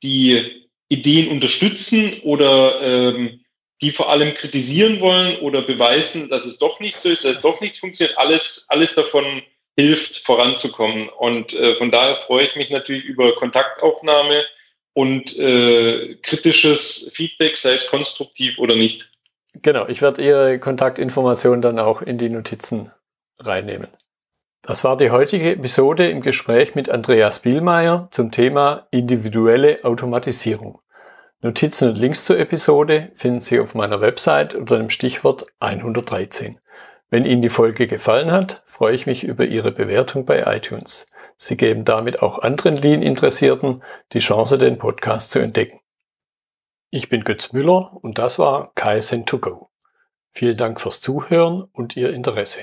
die 0.02 0.66
Ideen 0.88 1.28
unterstützen 1.28 2.20
oder 2.22 2.80
ähm, 2.82 3.40
die 3.82 3.90
vor 3.90 4.10
allem 4.10 4.34
kritisieren 4.34 5.00
wollen 5.00 5.38
oder 5.38 5.62
beweisen, 5.62 6.28
dass 6.28 6.44
es 6.46 6.58
doch 6.58 6.80
nicht 6.80 7.00
so 7.00 7.08
ist, 7.08 7.24
dass 7.24 7.36
es 7.36 7.40
doch 7.42 7.60
nicht 7.60 7.78
funktioniert. 7.78 8.18
Alles, 8.18 8.64
alles 8.68 8.94
davon 8.94 9.42
hilft 9.78 10.18
voranzukommen. 10.18 11.08
Und 11.08 11.52
äh, 11.52 11.76
von 11.76 11.90
daher 11.90 12.16
freue 12.16 12.44
ich 12.44 12.56
mich 12.56 12.70
natürlich 12.70 13.04
über 13.04 13.34
Kontaktaufnahme 13.34 14.44
und 14.94 15.36
äh, 15.36 16.16
kritisches 16.22 17.10
Feedback, 17.12 17.56
sei 17.56 17.74
es 17.74 17.88
konstruktiv 17.88 18.58
oder 18.58 18.74
nicht. 18.74 19.10
Genau, 19.62 19.86
ich 19.88 20.02
werde 20.02 20.22
Ihre 20.22 20.58
Kontaktinformationen 20.58 21.62
dann 21.62 21.78
auch 21.78 22.02
in 22.02 22.18
die 22.18 22.30
Notizen 22.30 22.90
reinnehmen. 23.38 23.88
Das 24.66 24.82
war 24.82 24.96
die 24.96 25.12
heutige 25.12 25.52
Episode 25.52 26.10
im 26.10 26.22
Gespräch 26.22 26.74
mit 26.74 26.90
Andreas 26.90 27.38
Bielmeier 27.38 28.08
zum 28.10 28.32
Thema 28.32 28.88
individuelle 28.90 29.84
Automatisierung. 29.84 30.80
Notizen 31.40 31.90
und 31.90 31.98
Links 31.98 32.24
zur 32.24 32.40
Episode 32.40 33.12
finden 33.14 33.40
Sie 33.40 33.60
auf 33.60 33.76
meiner 33.76 34.00
Website 34.00 34.56
unter 34.56 34.76
dem 34.76 34.90
Stichwort 34.90 35.46
113. 35.60 36.58
Wenn 37.10 37.24
Ihnen 37.24 37.42
die 37.42 37.48
Folge 37.48 37.86
gefallen 37.86 38.32
hat, 38.32 38.62
freue 38.64 38.96
ich 38.96 39.06
mich 39.06 39.22
über 39.22 39.44
Ihre 39.44 39.70
Bewertung 39.70 40.26
bei 40.26 40.42
iTunes. 40.56 41.06
Sie 41.36 41.56
geben 41.56 41.84
damit 41.84 42.20
auch 42.20 42.40
anderen 42.40 42.76
Lean-Interessierten 42.76 43.84
die 44.14 44.18
Chance, 44.18 44.58
den 44.58 44.78
Podcast 44.78 45.30
zu 45.30 45.38
entdecken. 45.38 45.78
Ich 46.90 47.08
bin 47.08 47.22
Götz 47.22 47.52
Müller 47.52 47.96
und 48.02 48.18
das 48.18 48.40
war 48.40 48.72
KSN2Go. 48.74 49.68
Vielen 50.32 50.56
Dank 50.56 50.80
fürs 50.80 51.00
Zuhören 51.00 51.62
und 51.72 51.96
Ihr 51.96 52.12
Interesse. 52.12 52.62